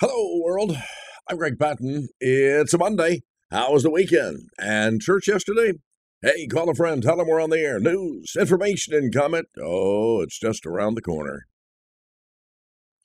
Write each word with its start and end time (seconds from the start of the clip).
Hello, 0.00 0.40
world. 0.42 0.78
I'm 1.28 1.36
Greg 1.36 1.58
Patton. 1.58 2.08
It's 2.20 2.72
a 2.72 2.78
Monday. 2.78 3.20
How 3.50 3.74
was 3.74 3.82
the 3.82 3.90
weekend? 3.90 4.48
And 4.58 4.98
church 4.98 5.28
yesterday? 5.28 5.74
Hey, 6.22 6.46
call 6.46 6.70
a 6.70 6.74
friend. 6.74 7.02
Tell 7.02 7.18
them 7.18 7.26
we're 7.28 7.38
on 7.38 7.50
the 7.50 7.58
air. 7.58 7.78
News, 7.78 8.32
information, 8.34 8.94
and 8.94 9.14
comment. 9.14 9.48
Oh, 9.62 10.22
it's 10.22 10.40
just 10.40 10.64
around 10.64 10.94
the 10.94 11.02
corner. 11.02 11.44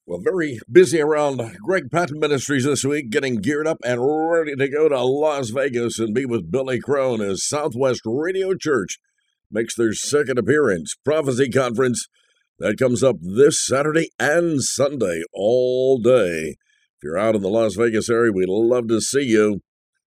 Well, 0.06 0.22
very 0.24 0.62
busy 0.72 1.02
around 1.02 1.42
Greg 1.66 1.92
Patton 1.92 2.18
Ministries 2.18 2.64
this 2.64 2.86
week, 2.86 3.10
getting 3.10 3.42
geared 3.42 3.68
up 3.68 3.80
and 3.84 4.00
ready 4.02 4.56
to 4.56 4.70
go 4.70 4.88
to 4.88 5.04
Las 5.04 5.50
Vegas 5.50 6.00
and 6.00 6.16
be 6.16 6.26
with 6.26 6.50
Billy 6.50 6.80
Crone 6.80 7.20
as 7.20 7.46
Southwest 7.46 8.04
Radio 8.06 8.54
Church 8.56 9.00
makes 9.52 9.76
their 9.76 9.92
second 9.92 10.40
appearance. 10.40 10.96
Prophecy 11.04 11.50
Conference 11.50 12.08
that 12.58 12.78
comes 12.80 13.04
up 13.04 13.18
this 13.20 13.62
Saturday 13.66 14.12
and 14.18 14.64
Sunday 14.64 15.24
all 15.34 16.00
day. 16.00 16.56
You're 17.06 17.20
out 17.20 17.36
in 17.36 17.44
the 17.44 17.50
Las 17.50 17.76
Vegas 17.76 18.10
area, 18.10 18.32
we'd 18.32 18.50
love 18.50 18.88
to 18.88 19.00
see 19.00 19.26
you. 19.26 19.62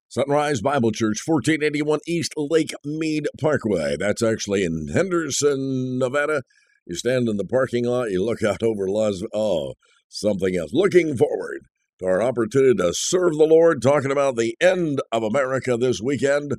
Sunrise 0.08 0.60
Bible 0.60 0.90
Church, 0.90 1.18
1481 1.24 2.00
East 2.08 2.32
Lake 2.36 2.72
Mead 2.84 3.28
Parkway. 3.40 3.96
That's 3.96 4.20
actually 4.20 4.64
in 4.64 4.88
Henderson, 4.88 6.00
Nevada. 6.00 6.42
You 6.86 6.96
stand 6.96 7.28
in 7.28 7.36
the 7.36 7.44
parking 7.44 7.84
lot, 7.84 8.10
you 8.10 8.24
look 8.24 8.42
out 8.42 8.64
over 8.64 8.88
Las 8.88 9.22
Oh, 9.32 9.74
something 10.08 10.56
else. 10.56 10.72
Looking 10.72 11.16
forward 11.16 11.60
to 12.00 12.06
our 12.06 12.20
opportunity 12.20 12.74
to 12.74 12.92
serve 12.92 13.38
the 13.38 13.46
Lord, 13.46 13.80
talking 13.80 14.10
about 14.10 14.34
the 14.34 14.56
end 14.60 15.00
of 15.12 15.22
America 15.22 15.76
this 15.76 16.00
weekend, 16.02 16.54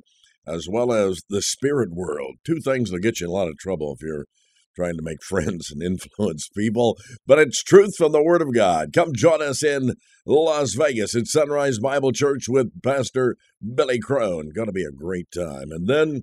as 0.46 0.66
well 0.70 0.90
as 0.90 1.20
the 1.28 1.42
spirit 1.42 1.90
world. 1.92 2.36
Two 2.46 2.60
things 2.60 2.90
that 2.92 3.00
get 3.00 3.20
you 3.20 3.26
in 3.26 3.30
a 3.30 3.34
lot 3.34 3.48
of 3.48 3.58
trouble 3.58 3.94
if 3.94 4.02
you're 4.02 4.24
trying 4.74 4.96
to 4.96 5.02
make 5.02 5.22
friends 5.28 5.70
and 5.70 5.82
influence 5.82 6.48
people, 6.56 6.96
but 7.26 7.38
it's 7.38 7.62
truth 7.62 7.94
from 7.96 8.12
the 8.12 8.22
Word 8.22 8.42
of 8.42 8.54
God. 8.54 8.92
Come 8.92 9.12
join 9.14 9.42
us 9.42 9.62
in 9.62 9.94
Las 10.26 10.74
Vegas 10.74 11.14
at 11.14 11.26
Sunrise 11.26 11.78
Bible 11.78 12.12
Church 12.12 12.44
with 12.48 12.82
Pastor 12.82 13.36
Billy 13.74 13.98
Crone. 13.98 14.50
Going 14.54 14.68
to 14.68 14.72
be 14.72 14.84
a 14.84 14.92
great 14.92 15.28
time. 15.34 15.70
And 15.70 15.88
then 15.88 16.22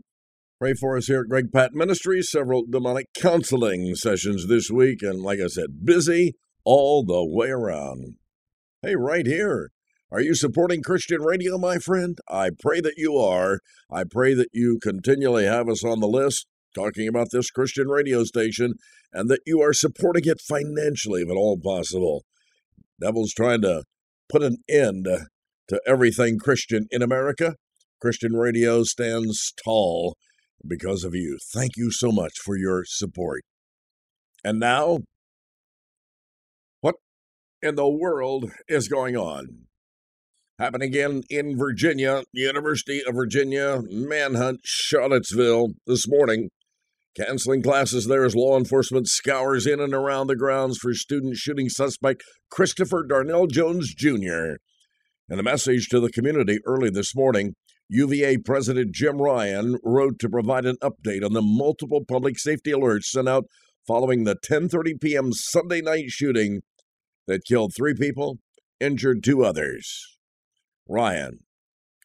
pray 0.60 0.74
for 0.74 0.98
us 0.98 1.08
here 1.08 1.22
at 1.22 1.30
Greg 1.30 1.52
Patton 1.54 1.78
Ministries. 1.78 2.30
Several 2.32 2.64
demonic 2.70 3.08
counseling 3.16 3.96
sessions 3.96 4.48
this 4.48 4.70
week, 4.70 5.02
and 5.02 5.22
like 5.22 5.40
I 5.40 5.48
said, 5.48 5.86
busy 5.86 6.36
all 6.64 7.04
the 7.04 7.26
way 7.26 7.50
around. 7.50 8.16
Hey, 8.82 8.96
right 8.96 9.26
here. 9.26 9.72
Are 10.10 10.22
you 10.22 10.36
supporting 10.36 10.84
Christian 10.84 11.22
radio, 11.22 11.58
my 11.58 11.80
friend? 11.80 12.18
I 12.30 12.52
pray 12.58 12.80
that 12.80 12.94
you 12.96 13.18
are. 13.18 13.60
I 13.92 14.06
pray 14.10 14.34
that 14.36 14.48
you 14.54 14.80
continually 14.82 15.44
have 15.44 15.68
us 15.68 15.84
on 15.84 16.00
the 16.00 16.08
list 16.08 16.48
talking 16.76 17.08
about 17.08 17.28
this 17.32 17.52
Christian 17.52 17.88
radio 17.88 18.24
station 18.24 18.76
and 19.12 19.30
that 19.30 19.42
you 19.46 19.62
are 19.62 19.74
supporting 19.74 20.24
it 20.26 20.42
financially 20.42 21.22
if 21.22 21.30
at 21.30 21.36
all 21.36 21.58
possible. 21.58 22.24
Devil's 23.00 23.34
trying 23.34 23.62
to 23.62 23.84
put 24.30 24.44
an 24.44 24.58
end 24.70 25.08
to 25.68 25.82
everything 25.86 26.40
Christian 26.40 26.88
in 26.92 27.02
America. 27.02 27.56
Christian 28.02 28.34
radio 28.34 28.84
stands 28.84 29.54
tall 29.64 30.16
because 30.66 31.04
of 31.04 31.16
you. 31.16 31.38
Thank 31.54 31.72
you 31.78 31.92
so 31.92 32.12
much 32.12 32.34
for 32.44 32.58
your 32.58 32.84
support. 32.86 33.44
And 34.44 34.60
now, 34.60 35.00
what 36.82 36.96
in 37.62 37.76
the 37.76 37.90
world 37.90 38.52
is 38.68 38.88
going 38.88 39.16
on? 39.16 39.68
Happening 40.60 40.90
again 40.90 41.24
in 41.30 41.58
Virginia, 41.58 42.24
University 42.32 43.02
of 43.06 43.14
Virginia, 43.14 43.82
manhunt, 43.90 44.62
Charlottesville 44.64 45.74
this 45.86 46.08
morning. 46.08 46.50
Canceling 47.18 47.64
classes 47.64 48.06
there 48.06 48.26
as 48.26 48.36
law 48.36 48.58
enforcement 48.58 49.08
scours 49.08 49.66
in 49.66 49.80
and 49.80 49.94
around 49.94 50.28
the 50.28 50.36
grounds 50.36 50.78
for 50.78 50.94
student 50.94 51.36
shooting 51.36 51.68
suspect 51.68 52.24
Christopher 52.52 53.04
Darnell 53.08 53.48
Jones 53.48 53.96
Jr. 53.96 54.58
In 55.28 55.40
a 55.40 55.44
message 55.44 55.88
to 55.90 56.00
the 56.00 56.12
community 56.12 56.60
early 56.68 56.92
this 56.92 57.16
morning, 57.16 57.56
UVA 57.90 58.38
President 58.38 58.94
Jim 58.94 59.18
Ryan 59.18 59.78
wrote 59.84 60.20
to 60.20 60.30
provide 60.30 60.68
an 60.68 60.78
update 60.84 61.26
on 61.26 61.34
the 61.34 61.42
multiple 61.42 62.06
public 62.08 62.38
safety 62.38 62.72
alerts 62.72 63.06
sent 63.06 63.28
out 63.28 63.46
following 63.88 64.24
the 64.24 64.36
10:30 64.36 65.02
p.m. 65.02 65.34
Sunday 65.34 65.82
night 65.82 66.10
shooting 66.10 66.62
that 67.26 67.46
killed 67.46 67.74
3 67.76 67.96
people, 67.96 68.38
injured 68.80 69.24
2 69.24 69.44
others. 69.44 70.20
Ryan, 70.88 71.40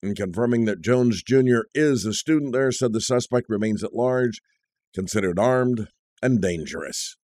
in 0.03 0.15
confirming 0.15 0.65
that 0.65 0.81
Jones 0.81 1.23
Jr. 1.23 1.65
is 1.75 2.07
a 2.07 2.15
student 2.15 2.55
there, 2.55 2.73
said 2.73 2.95
the 2.95 3.01
suspect 3.01 3.51
remains 3.51 3.85
at 3.85 3.93
large, 3.93 4.41
considered 4.95 5.39
armed 5.39 5.89
and 6.23 6.41
dangerous. 6.41 7.17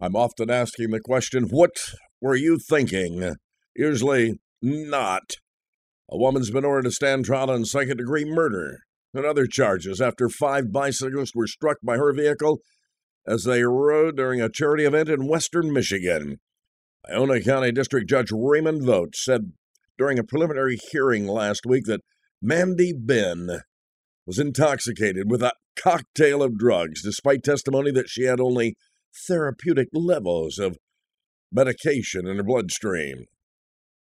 I'm 0.00 0.16
often 0.16 0.50
asking 0.50 0.90
the 0.90 1.00
question, 1.00 1.44
what 1.50 1.76
were 2.20 2.34
you 2.34 2.58
thinking? 2.58 3.36
Usually 3.76 4.34
not. 4.62 5.32
A 6.10 6.16
woman's 6.16 6.50
been 6.50 6.64
ordered 6.64 6.88
to 6.88 6.90
stand 6.90 7.24
trial 7.24 7.50
on 7.50 7.64
second 7.64 7.98
degree 7.98 8.24
murder 8.24 8.78
and 9.14 9.24
other 9.24 9.46
charges 9.46 10.00
after 10.00 10.28
five 10.28 10.72
bicyclists 10.72 11.34
were 11.34 11.46
struck 11.46 11.78
by 11.82 11.96
her 11.96 12.12
vehicle 12.12 12.58
as 13.26 13.44
they 13.44 13.62
rode 13.62 14.16
during 14.16 14.40
a 14.40 14.50
charity 14.50 14.84
event 14.84 15.08
in 15.08 15.28
western 15.28 15.72
Michigan. 15.72 16.38
Ionia 17.10 17.42
County 17.42 17.72
District 17.72 18.08
Judge 18.08 18.30
Raymond 18.32 18.84
Voet 18.84 19.14
said 19.14 19.52
during 19.96 20.18
a 20.18 20.24
preliminary 20.24 20.78
hearing 20.90 21.26
last 21.26 21.64
week 21.66 21.84
that 21.84 22.00
Mandy 22.42 22.92
Benn 22.92 23.60
was 24.26 24.38
intoxicated 24.38 25.30
with 25.30 25.42
a 25.42 25.52
cocktail 25.76 26.42
of 26.42 26.58
drugs, 26.58 27.02
despite 27.02 27.42
testimony 27.42 27.90
that 27.92 28.08
she 28.08 28.24
had 28.24 28.40
only 28.40 28.74
therapeutic 29.26 29.88
levels 29.92 30.58
of 30.58 30.78
medication 31.52 32.26
in 32.26 32.36
her 32.36 32.42
bloodstream. 32.42 33.26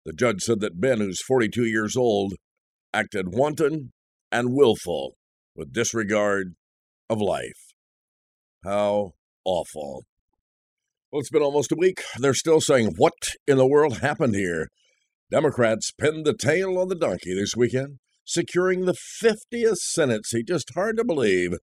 The 0.06 0.13
judge 0.13 0.41
said 0.41 0.59
that 0.62 0.80
Benn, 0.80 1.00
who's 1.00 1.22
42 1.22 1.66
years 1.66 1.96
old, 1.96 2.34
acted 2.94 3.34
wanton 3.34 3.91
and 4.31 4.50
willful 4.52 5.16
with 5.56 5.74
disregard 5.74 6.56
of 7.09 7.22
life. 7.22 7.74
How 8.63 9.13
awful. 9.46 10.06
Well, 11.12 11.22
it's 11.22 11.30
been 11.30 11.41
almost 11.41 11.72
a 11.72 11.78
week. 11.78 12.03
They're 12.18 12.34
still 12.34 12.62
saying, 12.62 12.94
What 12.97 13.13
in 13.47 13.57
the 13.57 13.68
world 13.68 14.00
happened 14.00 14.36
here? 14.36 14.69
Democrats 15.31 15.91
pinned 15.91 16.25
the 16.25 16.36
tail 16.36 16.78
on 16.78 16.88
the 16.88 16.96
donkey 16.96 17.34
this 17.34 17.56
weekend, 17.56 18.00
securing 18.30 18.86
the 18.86 18.94
50th 18.94 19.78
Senate 19.78 20.24
seat. 20.24 20.48
Just 20.48 20.76
hard 20.76 20.98
to 20.98 21.04
believe. 21.04 21.56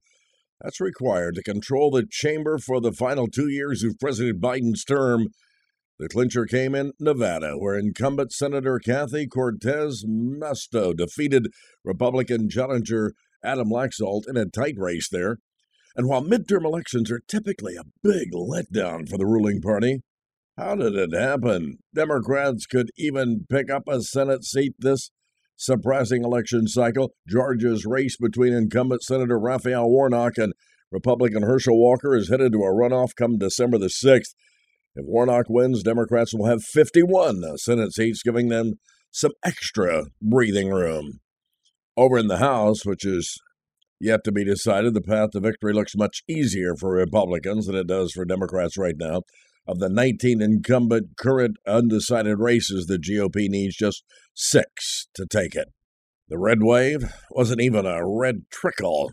That's 0.61 0.81
required 0.81 1.37
to 1.37 1.43
control 1.43 1.93
the 1.93 2.07
chamber 2.11 2.59
for 2.59 2.81
the 2.81 2.93
final 2.93 3.29
two 3.29 3.49
years 3.49 3.85
of 3.85 4.01
President 4.01 4.41
Biden's 4.41 4.83
term. 4.83 5.29
The 6.01 6.09
clincher 6.09 6.45
came 6.45 6.75
in 6.75 6.93
Nevada, 6.99 7.53
where 7.57 7.79
incumbent 7.79 8.33
Senator 8.33 8.81
Kathy 8.81 9.29
Cortez 9.29 10.05
Masto 10.05 10.95
defeated 10.95 11.53
Republican 11.85 12.51
challenger 12.51 13.13
Adam 13.45 13.71
Laxalt 13.71 14.29
in 14.29 14.37
a 14.37 14.47
tight 14.47 14.75
race 14.77 15.09
there. 15.09 15.39
And 15.95 16.09
while 16.09 16.23
midterm 16.23 16.65
elections 16.65 17.13
are 17.13 17.23
typically 17.29 17.77
a 17.77 17.85
big 18.03 18.33
letdown 18.33 19.09
for 19.09 19.17
the 19.17 19.25
ruling 19.25 19.61
party, 19.61 20.01
how 20.59 20.75
did 20.75 20.97
it 20.97 21.15
happen? 21.15 21.79
Democrats 21.95 22.67
could 22.67 22.91
even 22.97 23.47
pick 23.49 23.71
up 23.71 23.85
a 23.87 24.03
Senate 24.03 24.43
seat 24.43 24.75
this 24.79 25.11
surprising 25.57 26.25
election 26.25 26.67
cycle. 26.67 27.13
Georgia's 27.29 27.85
race 27.87 28.17
between 28.17 28.53
incumbent 28.53 29.03
Senator 29.03 29.39
Raphael 29.39 29.89
Warnock 29.89 30.39
and 30.39 30.53
Republican 30.93 31.43
Herschel 31.43 31.79
Walker 31.79 32.15
is 32.15 32.29
headed 32.29 32.53
to 32.53 32.59
a 32.59 32.73
runoff 32.73 33.11
come 33.17 33.39
December 33.39 33.79
the 33.79 33.87
6th. 33.87 34.35
If 34.95 35.05
Warnock 35.05 35.47
wins, 35.49 35.83
Democrats 35.83 36.33
will 36.33 36.47
have 36.47 36.63
51 36.63 37.43
Senate 37.59 37.93
seats, 37.93 38.23
giving 38.23 38.49
them 38.49 38.75
some 39.11 39.33
extra 39.45 40.05
breathing 40.23 40.71
room. 40.71 41.21
Over 41.97 42.19
in 42.19 42.29
the 42.29 42.39
House, 42.39 42.85
which 42.85 43.05
is 43.05 43.37
yet 44.01 44.25
to 44.25 44.33
be 44.33 44.45
decided, 44.45 44.95
the 44.95 45.03
path 45.03 45.31
to 45.33 45.41
victory 45.41 45.73
looks 45.73 45.97
much 45.97 46.23
easier 46.29 46.75
for 46.79 46.91
Republicans 46.91 47.67
than 47.67 47.75
it 47.75 47.87
does 47.87 48.13
for 48.13 48.25
Democrats 48.25 48.77
right 48.79 48.97
now. 48.97 49.23
Of 49.69 49.81
the 49.81 49.89
19 49.89 50.41
incumbent 50.41 51.17
current 51.19 51.57
undecided 51.67 52.39
races, 52.39 52.87
the 52.87 52.99
GOP 52.99 53.49
needs 53.49 53.77
just 53.77 54.05
six 54.35 55.09
to 55.15 55.27
take 55.27 55.57
it. 55.57 55.69
The 56.29 56.39
red 56.39 56.63
wave 56.63 57.13
wasn't 57.31 57.61
even 57.61 57.85
a 57.87 58.07
red 58.07 58.43
trickle. 58.51 59.11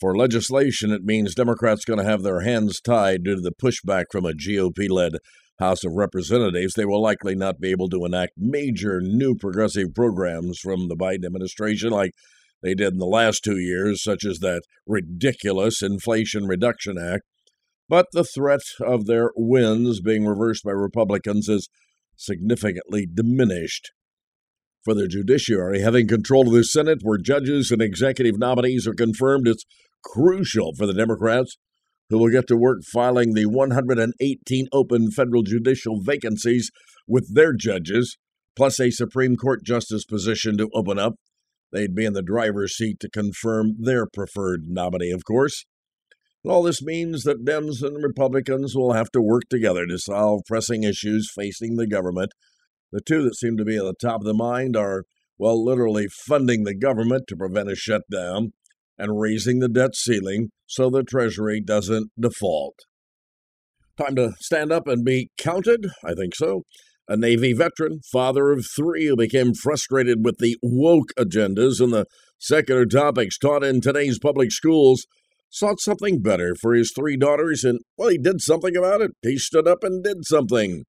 For 0.00 0.16
legislation, 0.16 0.92
it 0.92 1.04
means 1.04 1.34
Democrats 1.34 1.84
going 1.84 1.98
to 1.98 2.04
have 2.04 2.22
their 2.22 2.40
hands 2.40 2.80
tied 2.80 3.24
due 3.24 3.36
to 3.36 3.40
the 3.42 3.52
pushback 3.52 4.04
from 4.10 4.24
a 4.24 4.32
GOP 4.32 4.88
led 4.88 5.12
House 5.58 5.84
of 5.84 5.92
Representatives. 5.92 6.72
They 6.72 6.86
will 6.86 7.02
likely 7.02 7.34
not 7.34 7.60
be 7.60 7.70
able 7.70 7.90
to 7.90 8.06
enact 8.06 8.32
major 8.38 9.00
new 9.02 9.34
progressive 9.34 9.94
programs 9.94 10.58
from 10.58 10.88
the 10.88 10.96
Biden 10.96 11.26
administration 11.26 11.90
like 11.90 12.12
they 12.62 12.74
did 12.74 12.94
in 12.94 12.98
the 12.98 13.06
last 13.06 13.44
two 13.44 13.58
years, 13.58 14.02
such 14.02 14.24
as 14.24 14.38
that 14.38 14.62
ridiculous 14.86 15.82
Inflation 15.82 16.46
Reduction 16.46 16.96
Act 16.98 17.24
but 17.90 18.06
the 18.12 18.22
threat 18.22 18.60
of 18.80 19.06
their 19.06 19.32
wins 19.34 20.00
being 20.00 20.24
reversed 20.24 20.62
by 20.62 20.70
Republicans 20.70 21.48
is 21.48 21.68
significantly 22.14 23.04
diminished. 23.12 23.90
For 24.84 24.94
the 24.94 25.08
judiciary, 25.08 25.80
having 25.80 26.06
control 26.06 26.46
of 26.46 26.54
the 26.54 26.62
Senate, 26.62 27.00
where 27.02 27.18
judges 27.18 27.72
and 27.72 27.82
executive 27.82 28.38
nominees 28.38 28.86
are 28.86 28.94
confirmed, 28.94 29.48
it's 29.48 29.64
crucial 30.04 30.72
for 30.78 30.86
the 30.86 30.94
Democrats, 30.94 31.58
who 32.08 32.18
will 32.18 32.30
get 32.30 32.46
to 32.46 32.56
work 32.56 32.78
filing 32.92 33.34
the 33.34 33.46
118 33.46 34.68
open 34.72 35.10
federal 35.10 35.42
judicial 35.42 36.00
vacancies 36.00 36.70
with 37.08 37.34
their 37.34 37.52
judges, 37.52 38.16
plus 38.56 38.78
a 38.78 38.92
Supreme 38.92 39.34
Court 39.34 39.64
justice 39.64 40.04
position 40.04 40.56
to 40.58 40.70
open 40.72 40.98
up. 40.98 41.14
They'd 41.72 41.94
be 41.94 42.04
in 42.04 42.12
the 42.12 42.22
driver's 42.22 42.76
seat 42.76 43.00
to 43.00 43.10
confirm 43.10 43.74
their 43.80 44.06
preferred 44.06 44.62
nominee, 44.68 45.10
of 45.10 45.24
course. 45.24 45.66
And 46.42 46.52
all 46.52 46.62
this 46.62 46.82
means 46.82 47.24
that 47.24 47.44
Dems 47.44 47.82
and 47.82 48.02
Republicans 48.02 48.74
will 48.74 48.92
have 48.92 49.10
to 49.12 49.20
work 49.20 49.44
together 49.50 49.86
to 49.86 49.98
solve 49.98 50.42
pressing 50.46 50.84
issues 50.84 51.30
facing 51.34 51.76
the 51.76 51.86
government. 51.86 52.32
The 52.92 53.00
two 53.00 53.22
that 53.24 53.36
seem 53.36 53.56
to 53.56 53.64
be 53.64 53.76
at 53.76 53.84
the 53.84 53.94
top 54.00 54.22
of 54.22 54.26
the 54.26 54.34
mind 54.34 54.76
are, 54.76 55.04
well, 55.38 55.62
literally 55.62 56.06
funding 56.08 56.64
the 56.64 56.74
government 56.74 57.24
to 57.28 57.36
prevent 57.36 57.70
a 57.70 57.76
shutdown 57.76 58.52
and 58.98 59.20
raising 59.20 59.58
the 59.58 59.68
debt 59.68 59.94
ceiling 59.94 60.50
so 60.66 60.90
the 60.90 61.02
Treasury 61.02 61.60
doesn't 61.60 62.10
default. 62.18 62.76
Time 63.98 64.16
to 64.16 64.32
stand 64.40 64.72
up 64.72 64.86
and 64.86 65.04
be 65.04 65.30
counted? 65.38 65.88
I 66.04 66.14
think 66.14 66.34
so. 66.34 66.62
A 67.06 67.16
Navy 67.16 67.52
veteran, 67.52 68.00
father 68.12 68.50
of 68.50 68.66
three, 68.74 69.06
who 69.06 69.16
became 69.16 69.52
frustrated 69.52 70.24
with 70.24 70.36
the 70.38 70.56
woke 70.62 71.10
agendas 71.18 71.80
and 71.80 71.92
the 71.92 72.06
secular 72.38 72.86
topics 72.86 73.36
taught 73.36 73.64
in 73.64 73.80
today's 73.80 74.18
public 74.18 74.52
schools 74.52 75.06
sought 75.50 75.80
something 75.80 76.22
better 76.22 76.54
for 76.60 76.74
his 76.74 76.92
three 76.94 77.16
daughters, 77.16 77.64
and, 77.64 77.80
well, 77.96 78.08
he 78.08 78.18
did 78.18 78.40
something 78.40 78.76
about 78.76 79.02
it. 79.02 79.10
He 79.22 79.36
stood 79.36 79.68
up 79.68 79.82
and 79.82 80.02
did 80.02 80.18
something. 80.24 80.84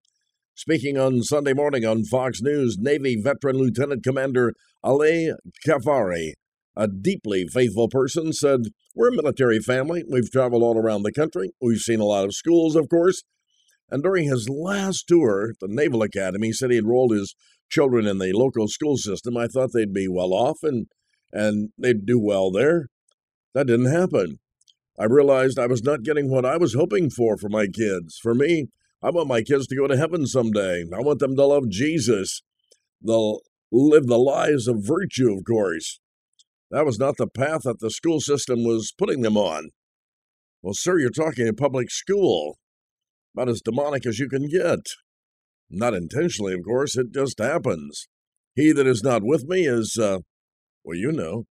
Speaking 0.55 0.97
on 0.97 1.23
Sunday 1.23 1.53
morning 1.53 1.85
on 1.85 2.03
Fox 2.03 2.41
News, 2.41 2.77
Navy 2.79 3.19
veteran 3.21 3.57
Lieutenant 3.57 4.03
Commander 4.03 4.53
Ali 4.83 5.31
Kafari, 5.67 6.33
a 6.75 6.87
deeply 6.87 7.47
faithful 7.51 7.89
person, 7.89 8.31
said, 8.31 8.61
We're 8.93 9.09
a 9.09 9.15
military 9.15 9.59
family. 9.59 10.03
We've 10.07 10.31
traveled 10.31 10.61
all 10.61 10.77
around 10.77 11.03
the 11.03 11.11
country. 11.11 11.51
We've 11.61 11.79
seen 11.79 11.99
a 11.99 12.05
lot 12.05 12.25
of 12.25 12.35
schools, 12.35 12.75
of 12.75 12.89
course. 12.89 13.23
And 13.89 14.03
during 14.03 14.29
his 14.29 14.47
last 14.49 15.05
tour 15.07 15.49
at 15.51 15.59
the 15.59 15.73
Naval 15.73 16.03
Academy, 16.03 16.47
he 16.47 16.53
said 16.53 16.71
he 16.71 16.77
enrolled 16.77 17.11
his 17.11 17.35
children 17.69 18.05
in 18.05 18.19
the 18.19 18.31
local 18.33 18.67
school 18.67 18.97
system. 18.97 19.35
I 19.35 19.47
thought 19.47 19.71
they'd 19.73 19.93
be 19.93 20.07
well 20.07 20.33
off 20.33 20.59
and 20.63 20.87
and 21.33 21.69
they'd 21.77 22.05
do 22.05 22.19
well 22.19 22.51
there. 22.51 22.87
That 23.53 23.67
didn't 23.67 23.91
happen. 23.91 24.39
I 24.99 25.05
realized 25.05 25.57
I 25.57 25.67
was 25.67 25.83
not 25.83 26.03
getting 26.03 26.29
what 26.29 26.45
I 26.45 26.57
was 26.57 26.73
hoping 26.73 27.09
for 27.09 27.37
for 27.37 27.49
my 27.49 27.67
kids. 27.67 28.19
For 28.21 28.35
me, 28.35 28.67
I 29.01 29.09
want 29.09 29.27
my 29.27 29.41
kids 29.41 29.67
to 29.67 29.75
go 29.75 29.87
to 29.87 29.97
heaven 29.97 30.27
someday. 30.27 30.83
I 30.93 31.01
want 31.01 31.19
them 31.19 31.35
to 31.35 31.45
love 31.45 31.69
Jesus. 31.69 32.41
They'll 33.01 33.39
live 33.71 34.07
the 34.07 34.19
lives 34.19 34.67
of 34.67 34.85
virtue, 34.85 35.33
of 35.33 35.43
course. 35.45 35.99
That 36.69 36.85
was 36.85 36.99
not 36.99 37.17
the 37.17 37.27
path 37.27 37.61
that 37.63 37.79
the 37.79 37.89
school 37.89 38.19
system 38.21 38.63
was 38.63 38.93
putting 38.97 39.21
them 39.21 39.37
on. 39.37 39.69
Well, 40.61 40.73
sir, 40.73 40.99
you're 40.99 41.09
talking 41.09 41.47
a 41.47 41.53
public 41.53 41.89
school. 41.89 42.57
About 43.33 43.49
as 43.49 43.61
demonic 43.61 44.05
as 44.05 44.19
you 44.19 44.29
can 44.29 44.47
get. 44.47 44.79
Not 45.69 45.93
intentionally, 45.93 46.53
of 46.53 46.63
course, 46.65 46.97
it 46.97 47.13
just 47.13 47.39
happens. 47.39 48.07
He 48.55 48.71
that 48.73 48.85
is 48.85 49.03
not 49.03 49.23
with 49.23 49.45
me 49.45 49.65
is, 49.65 49.97
uh, 49.99 50.19
well, 50.83 50.97
you 50.97 51.11
know. 51.11 51.45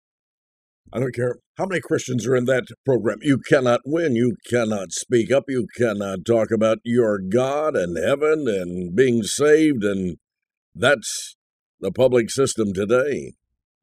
I 0.92 0.98
don't 0.98 1.14
care 1.14 1.36
how 1.56 1.66
many 1.66 1.80
Christians 1.80 2.26
are 2.26 2.34
in 2.34 2.46
that 2.46 2.64
program. 2.84 3.18
You 3.22 3.38
cannot 3.48 3.82
win. 3.84 4.16
You 4.16 4.36
cannot 4.48 4.90
speak 4.90 5.30
up. 5.30 5.44
You 5.46 5.68
cannot 5.76 6.24
talk 6.26 6.50
about 6.50 6.78
your 6.84 7.20
God 7.20 7.76
and 7.76 7.96
heaven 7.96 8.46
and 8.48 8.94
being 8.96 9.22
saved. 9.22 9.84
And 9.84 10.16
that's 10.74 11.36
the 11.78 11.92
public 11.92 12.30
system 12.30 12.72
today. 12.72 13.34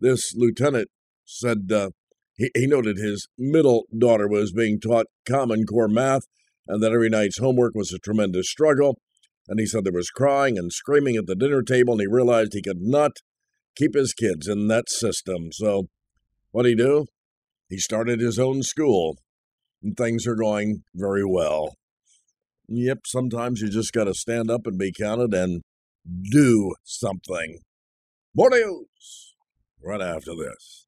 This 0.02 0.34
lieutenant 0.36 0.90
said 1.24 1.72
uh, 1.74 1.92
he, 2.36 2.52
he 2.54 2.68
noted 2.68 2.98
his 2.98 3.28
middle 3.38 3.86
daughter 3.98 4.28
was 4.28 4.52
being 4.52 4.80
taught 4.80 5.08
Common 5.26 5.66
Core 5.66 5.88
math 5.88 6.24
and 6.68 6.84
that 6.84 6.92
every 6.92 7.10
night's 7.10 7.40
homework 7.40 7.74
was 7.74 7.94
a 7.94 8.00
tremendous 8.00 8.50
struggle. 8.50 9.00
And 9.48 9.62
he 9.62 9.66
said 9.66 9.86
there 9.86 9.94
was 9.94 10.10
crying 10.10 10.58
and 10.58 10.74
screaming 10.74 11.16
at 11.16 11.26
the 11.26 11.36
dinner 11.36 11.62
table, 11.62 11.94
and 11.94 12.02
he 12.02 12.08
realized 12.08 12.52
he 12.52 12.62
could 12.62 12.82
not 12.82 13.12
keep 13.78 13.96
his 13.96 14.14
kids 14.14 14.46
in 14.46 14.68
that 14.68 14.90
system. 14.90 15.54
So 15.54 15.88
What'd 16.58 16.72
he 16.72 16.76
do? 16.76 17.06
He 17.70 17.78
started 17.78 18.20
his 18.20 18.40
own 18.40 18.64
school, 18.64 19.20
and 19.84 19.96
things 19.96 20.26
are 20.26 20.34
going 20.34 20.82
very 20.96 21.24
well. 21.24 21.76
Yep, 22.68 23.02
sometimes 23.06 23.62
you 23.62 23.70
just 23.70 23.94
got 23.94 24.06
to 24.06 24.16
stand 24.16 24.50
up 24.50 24.66
and 24.66 24.76
be 24.76 24.92
counted 24.92 25.36
and 25.36 25.62
do 26.32 26.74
something. 26.84 27.60
More 28.34 28.50
news 28.50 29.36
right 29.86 30.02
after 30.02 30.32
this. 30.32 30.88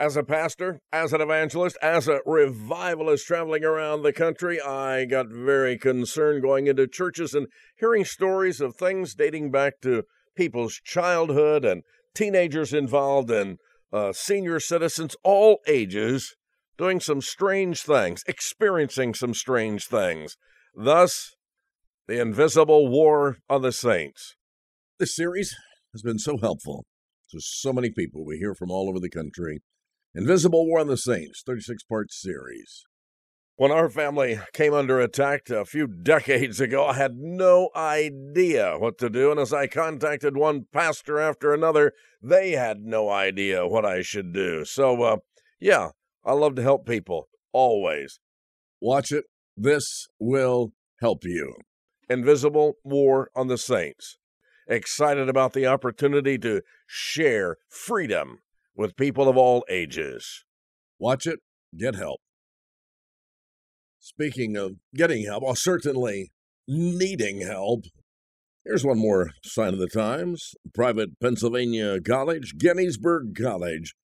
As 0.00 0.16
a 0.16 0.24
pastor, 0.24 0.80
as 0.92 1.12
an 1.12 1.20
evangelist, 1.20 1.78
as 1.80 2.08
a 2.08 2.18
revivalist 2.26 3.28
traveling 3.28 3.62
around 3.62 4.02
the 4.02 4.12
country, 4.12 4.60
I 4.60 5.04
got 5.04 5.28
very 5.28 5.78
concerned 5.78 6.42
going 6.42 6.66
into 6.66 6.88
churches 6.88 7.32
and 7.32 7.46
hearing 7.78 8.04
stories 8.04 8.60
of 8.60 8.74
things 8.74 9.14
dating 9.14 9.52
back 9.52 9.74
to 9.82 10.02
people's 10.36 10.80
childhood 10.84 11.64
and 11.64 11.84
teenagers 12.12 12.72
involved 12.72 13.30
and 13.30 13.58
uh, 13.92 14.12
senior 14.12 14.60
citizens, 14.60 15.16
all 15.22 15.60
ages, 15.66 16.34
doing 16.76 17.00
some 17.00 17.20
strange 17.20 17.82
things, 17.82 18.22
experiencing 18.26 19.14
some 19.14 19.34
strange 19.34 19.86
things. 19.86 20.36
Thus, 20.74 21.34
the 22.06 22.20
invisible 22.20 22.88
war 22.88 23.38
on 23.48 23.62
the 23.62 23.72
saints. 23.72 24.36
This 24.98 25.14
series 25.14 25.54
has 25.92 26.02
been 26.02 26.18
so 26.18 26.38
helpful 26.38 26.86
to 27.30 27.40
so 27.40 27.72
many 27.72 27.90
people 27.90 28.24
we 28.24 28.38
hear 28.38 28.54
from 28.54 28.70
all 28.70 28.88
over 28.88 28.98
the 28.98 29.10
country. 29.10 29.60
Invisible 30.14 30.66
War 30.66 30.80
on 30.80 30.88
the 30.88 30.96
Saints, 30.96 31.42
36 31.46 31.82
part 31.84 32.10
series. 32.12 32.87
When 33.58 33.72
our 33.72 33.90
family 33.90 34.38
came 34.52 34.72
under 34.72 35.00
attack 35.00 35.50
a 35.50 35.64
few 35.64 35.88
decades 35.88 36.60
ago, 36.60 36.86
I 36.86 36.92
had 36.92 37.16
no 37.16 37.70
idea 37.74 38.76
what 38.78 38.98
to 38.98 39.10
do. 39.10 39.32
And 39.32 39.40
as 39.40 39.52
I 39.52 39.66
contacted 39.66 40.36
one 40.36 40.66
pastor 40.72 41.18
after 41.18 41.52
another, 41.52 41.92
they 42.22 42.52
had 42.52 42.82
no 42.82 43.10
idea 43.10 43.66
what 43.66 43.84
I 43.84 44.00
should 44.02 44.32
do. 44.32 44.64
So, 44.64 45.02
uh, 45.02 45.16
yeah, 45.58 45.88
I 46.24 46.34
love 46.34 46.54
to 46.54 46.62
help 46.62 46.86
people, 46.86 47.28
always. 47.52 48.20
Watch 48.80 49.10
it. 49.10 49.24
This 49.56 50.06
will 50.20 50.70
help 51.00 51.24
you. 51.24 51.56
Invisible 52.08 52.74
War 52.84 53.28
on 53.34 53.48
the 53.48 53.58
Saints. 53.58 54.18
Excited 54.68 55.28
about 55.28 55.52
the 55.52 55.66
opportunity 55.66 56.38
to 56.38 56.62
share 56.86 57.56
freedom 57.68 58.38
with 58.76 58.96
people 58.96 59.28
of 59.28 59.36
all 59.36 59.64
ages. 59.68 60.44
Watch 61.00 61.26
it, 61.26 61.40
get 61.76 61.96
help. 61.96 62.20
Speaking 64.08 64.56
of 64.56 64.76
getting 64.94 65.26
help, 65.26 65.42
or 65.42 65.54
certainly 65.54 66.32
needing 66.66 67.42
help, 67.42 67.84
here's 68.64 68.82
one 68.82 68.98
more 68.98 69.32
sign 69.44 69.74
of 69.74 69.78
the 69.78 69.86
times. 69.86 70.54
Private 70.74 71.20
Pennsylvania 71.20 72.00
College, 72.00 72.54
Gettysburg 72.56 73.34
College. 73.38 73.94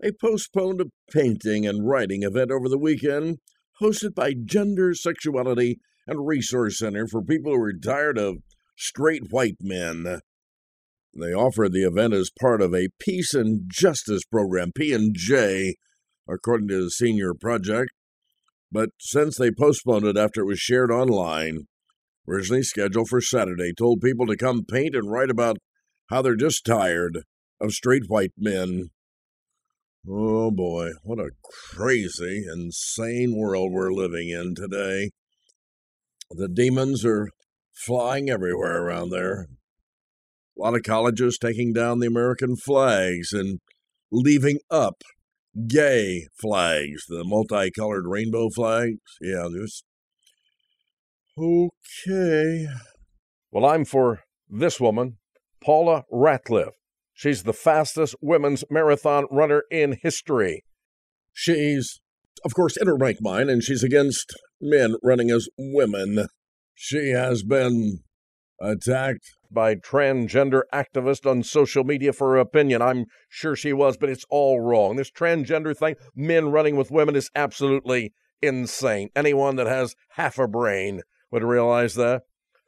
They 0.00 0.12
postponed 0.12 0.80
a 0.80 0.86
painting 1.12 1.66
and 1.66 1.86
writing 1.86 2.22
event 2.22 2.50
over 2.50 2.70
the 2.70 2.78
weekend 2.78 3.36
hosted 3.82 4.14
by 4.14 4.32
Gender, 4.32 4.94
Sexuality, 4.94 5.78
and 6.06 6.26
Resource 6.26 6.78
Center 6.78 7.06
for 7.06 7.22
people 7.22 7.52
who 7.52 7.60
are 7.60 7.72
tired 7.74 8.16
of 8.16 8.38
straight 8.78 9.24
white 9.30 9.58
men. 9.60 10.20
They 11.14 11.34
offered 11.34 11.72
the 11.74 11.84
event 11.84 12.14
as 12.14 12.30
part 12.40 12.62
of 12.62 12.74
a 12.74 12.88
peace 12.98 13.34
and 13.34 13.70
justice 13.70 14.24
program, 14.24 14.72
P&J, 14.74 15.74
according 16.26 16.68
to 16.68 16.84
the 16.84 16.90
senior 16.90 17.34
project. 17.34 17.90
But 18.74 18.90
since 18.98 19.38
they 19.38 19.52
postponed 19.52 20.04
it 20.04 20.16
after 20.16 20.40
it 20.40 20.46
was 20.46 20.58
shared 20.58 20.90
online, 20.90 21.68
originally 22.28 22.64
scheduled 22.64 23.08
for 23.08 23.20
Saturday, 23.20 23.72
told 23.72 24.00
people 24.00 24.26
to 24.26 24.36
come 24.36 24.64
paint 24.64 24.96
and 24.96 25.08
write 25.08 25.30
about 25.30 25.58
how 26.10 26.22
they're 26.22 26.34
just 26.34 26.66
tired 26.66 27.20
of 27.60 27.70
straight 27.70 28.02
white 28.08 28.32
men. 28.36 28.90
Oh 30.08 30.50
boy, 30.50 30.90
what 31.04 31.20
a 31.20 31.30
crazy, 31.70 32.44
insane 32.52 33.36
world 33.36 33.70
we're 33.70 33.92
living 33.92 34.30
in 34.30 34.56
today. 34.56 35.10
The 36.30 36.48
demons 36.48 37.04
are 37.04 37.28
flying 37.86 38.28
everywhere 38.28 38.82
around 38.82 39.10
there. 39.10 39.46
A 40.58 40.60
lot 40.60 40.74
of 40.74 40.82
colleges 40.82 41.38
taking 41.38 41.72
down 41.72 42.00
the 42.00 42.08
American 42.08 42.56
flags 42.56 43.32
and 43.32 43.60
leaving 44.10 44.58
up 44.68 45.04
gay 45.68 46.26
flags, 46.40 47.04
the 47.08 47.24
multicolored 47.24 48.06
rainbow 48.06 48.48
flags. 48.50 48.98
Yeah, 49.20 49.48
just 49.54 49.84
okay. 51.38 52.66
Well, 53.50 53.64
I'm 53.66 53.84
for 53.84 54.20
this 54.48 54.80
woman, 54.80 55.18
Paula 55.62 56.02
Radcliffe. 56.10 56.74
She's 57.12 57.44
the 57.44 57.52
fastest 57.52 58.16
women's 58.20 58.64
marathon 58.70 59.26
runner 59.30 59.62
in 59.70 59.98
history. 60.02 60.64
She's, 61.32 62.00
of 62.44 62.54
course, 62.54 62.76
in 62.76 62.88
her 62.88 62.96
right 62.96 63.18
mind, 63.20 63.50
and 63.50 63.62
she's 63.62 63.84
against 63.84 64.34
men 64.60 64.96
running 65.02 65.30
as 65.30 65.48
women. 65.56 66.26
She 66.74 67.10
has 67.10 67.44
been 67.44 68.00
attacked 68.64 69.36
by 69.50 69.74
transgender 69.74 70.62
activist 70.72 71.30
on 71.30 71.42
social 71.42 71.84
media 71.84 72.12
for 72.12 72.30
her 72.30 72.38
opinion. 72.38 72.82
I'm 72.82 73.06
sure 73.28 73.54
she 73.54 73.72
was, 73.72 73.96
but 73.96 74.08
it's 74.08 74.24
all 74.30 74.60
wrong. 74.60 74.96
This 74.96 75.10
transgender 75.10 75.76
thing, 75.76 75.96
men 76.14 76.50
running 76.50 76.76
with 76.76 76.90
women, 76.90 77.14
is 77.14 77.30
absolutely 77.36 78.12
insane. 78.42 79.10
Anyone 79.14 79.56
that 79.56 79.66
has 79.66 79.94
half 80.10 80.38
a 80.38 80.48
brain 80.48 81.02
would 81.30 81.44
realize 81.44 81.94
that. 81.94 82.22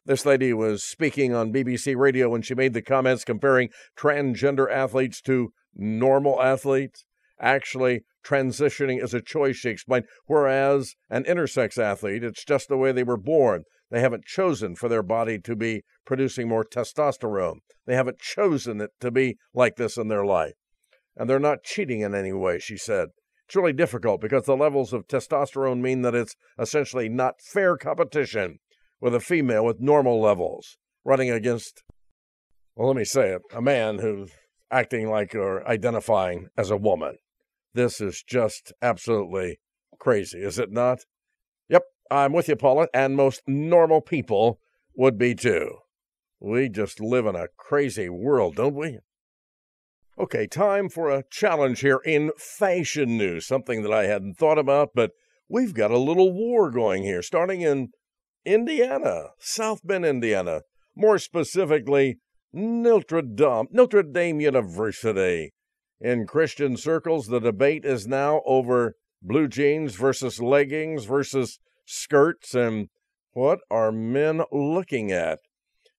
This 0.05 0.25
lady 0.25 0.53
was 0.53 0.85
speaking 0.85 1.35
on 1.35 1.53
BBC 1.53 1.97
Radio 1.97 2.29
when 2.29 2.43
she 2.43 2.55
made 2.55 2.75
the 2.75 2.83
comments 2.83 3.25
comparing 3.25 3.71
transgender 3.99 4.71
athletes 4.71 5.21
to 5.23 5.53
normal 5.75 6.41
athletes. 6.41 7.05
Actually, 7.41 8.03
transitioning 8.25 9.03
is 9.03 9.13
a 9.13 9.21
choice, 9.21 9.57
she 9.57 9.69
explained, 9.69 10.05
whereas 10.27 10.95
an 11.11 11.25
intersex 11.25 11.77
athlete, 11.77 12.23
it's 12.23 12.45
just 12.45 12.69
the 12.69 12.77
way 12.77 12.93
they 12.93 13.03
were 13.03 13.17
born. 13.17 13.65
They 13.91 14.01
haven't 14.01 14.25
chosen 14.25 14.75
for 14.75 14.89
their 14.89 15.03
body 15.03 15.39
to 15.41 15.55
be 15.55 15.85
producing 16.05 16.49
more 16.49 16.65
testosterone. 16.65 17.59
They 17.87 17.95
haven't 17.95 18.19
chosen 18.19 18.81
it 18.81 18.91
to 19.01 19.11
be 19.11 19.39
like 19.55 19.77
this 19.77 19.97
in 19.97 20.09
their 20.09 20.25
life. 20.25 20.55
And 21.17 21.31
they're 21.31 21.39
not 21.39 21.63
cheating 21.63 22.01
in 22.01 22.15
any 22.15 22.33
way, 22.33 22.59
she 22.59 22.77
said. 22.77 23.09
It's 23.47 23.55
really 23.55 23.73
difficult 23.73 24.21
because 24.21 24.45
the 24.45 24.57
levels 24.57 24.93
of 24.93 25.07
testosterone 25.07 25.81
mean 25.81 26.03
that 26.03 26.17
it's 26.17 26.35
essentially 26.59 27.09
not 27.09 27.41
fair 27.41 27.77
competition 27.77 28.59
with 29.01 29.15
a 29.15 29.21
female 29.21 29.65
with 29.65 29.81
normal 29.81 30.21
levels 30.21 30.79
running 31.05 31.31
against, 31.31 31.85
well, 32.75 32.89
let 32.89 32.97
me 32.97 33.05
say 33.05 33.31
it, 33.31 33.43
a 33.55 33.63
man 33.63 34.01
who's 34.01 34.33
acting 34.71 35.09
like 35.09 35.35
or 35.35 35.67
identifying 35.69 36.49
as 36.57 36.71
a 36.71 36.77
woman. 36.77 37.19
This 37.73 38.01
is 38.01 38.25
just 38.27 38.73
absolutely 38.83 39.61
crazy, 40.01 40.39
is 40.39 40.59
it 40.59 40.73
not? 40.73 41.05
I'm 42.11 42.33
with 42.33 42.49
you, 42.49 42.57
Paula, 42.57 42.89
and 42.95 43.17
most 43.17 43.43
normal 43.47 44.01
people 44.01 44.61
would 44.95 45.19
be 45.19 45.35
too. 45.35 45.79
We 46.41 46.69
just 46.69 47.01
live 47.01 47.27
in 47.27 47.35
a 47.35 47.49
crazy 47.57 48.09
world, 48.09 48.57
don't 48.57 48.75
we? 48.75 48.99
Okay, 50.19 50.47
time 50.47 50.89
for 50.89 51.11
a 51.11 51.25
challenge 51.31 51.81
here 51.81 52.01
in 52.05 52.33
fashion 52.39 53.19
news, 53.19 53.47
something 53.47 53.83
that 53.83 53.93
I 53.93 54.05
hadn't 54.05 54.39
thought 54.39 54.59
about, 54.59 54.91
but 54.95 55.13
we've 55.49 55.75
got 55.75 55.91
a 55.91 55.99
little 55.99 56.33
war 56.33 56.71
going 56.71 57.03
here, 57.03 57.23
starting 57.23 57.61
in 57.61 57.91
Indiana, 58.45 59.31
South 59.39 59.81
Bend, 59.85 60.07
Indiana. 60.07 60.63
More 60.95 61.19
specifically, 61.19 62.19
Notre 62.53 63.21
Dame, 63.21 63.67
Notre 63.71 64.03
Dame 64.03 64.41
University. 64.41 65.53
In 66.01 66.27
Christian 66.27 66.77
circles, 66.77 67.27
the 67.27 67.41
debate 67.41 67.85
is 67.85 68.07
now 68.07 68.41
over 68.47 68.95
blue 69.21 69.49
jeans 69.49 69.97
versus 69.97 70.41
leggings 70.41 71.05
versus 71.05 71.59
skirts 71.87 72.55
and 72.55 72.89
what 73.33 73.61
are 73.71 73.91
men 73.91 74.43
looking 74.53 75.13
at? 75.13 75.41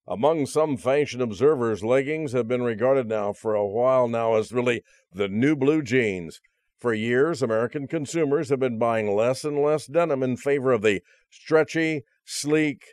Among 0.07 0.45
some 0.45 0.77
fashion 0.77 1.21
observers, 1.21 1.83
leggings 1.83 2.31
have 2.31 2.47
been 2.47 2.61
regarded 2.61 3.07
now 3.07 3.33
for 3.33 3.55
a 3.55 3.67
while 3.67 4.07
now 4.07 4.35
as 4.35 4.51
really 4.51 4.83
the 5.11 5.27
new 5.27 5.55
blue 5.55 5.81
jeans. 5.81 6.39
For 6.77 6.93
years, 6.93 7.41
American 7.41 7.87
consumers 7.87 8.49
have 8.49 8.59
been 8.59 8.77
buying 8.77 9.15
less 9.15 9.43
and 9.43 9.61
less 9.61 9.87
denim 9.87 10.23
in 10.23 10.37
favor 10.37 10.71
of 10.71 10.81
the 10.81 11.01
stretchy, 11.29 12.03
sleek, 12.23 12.83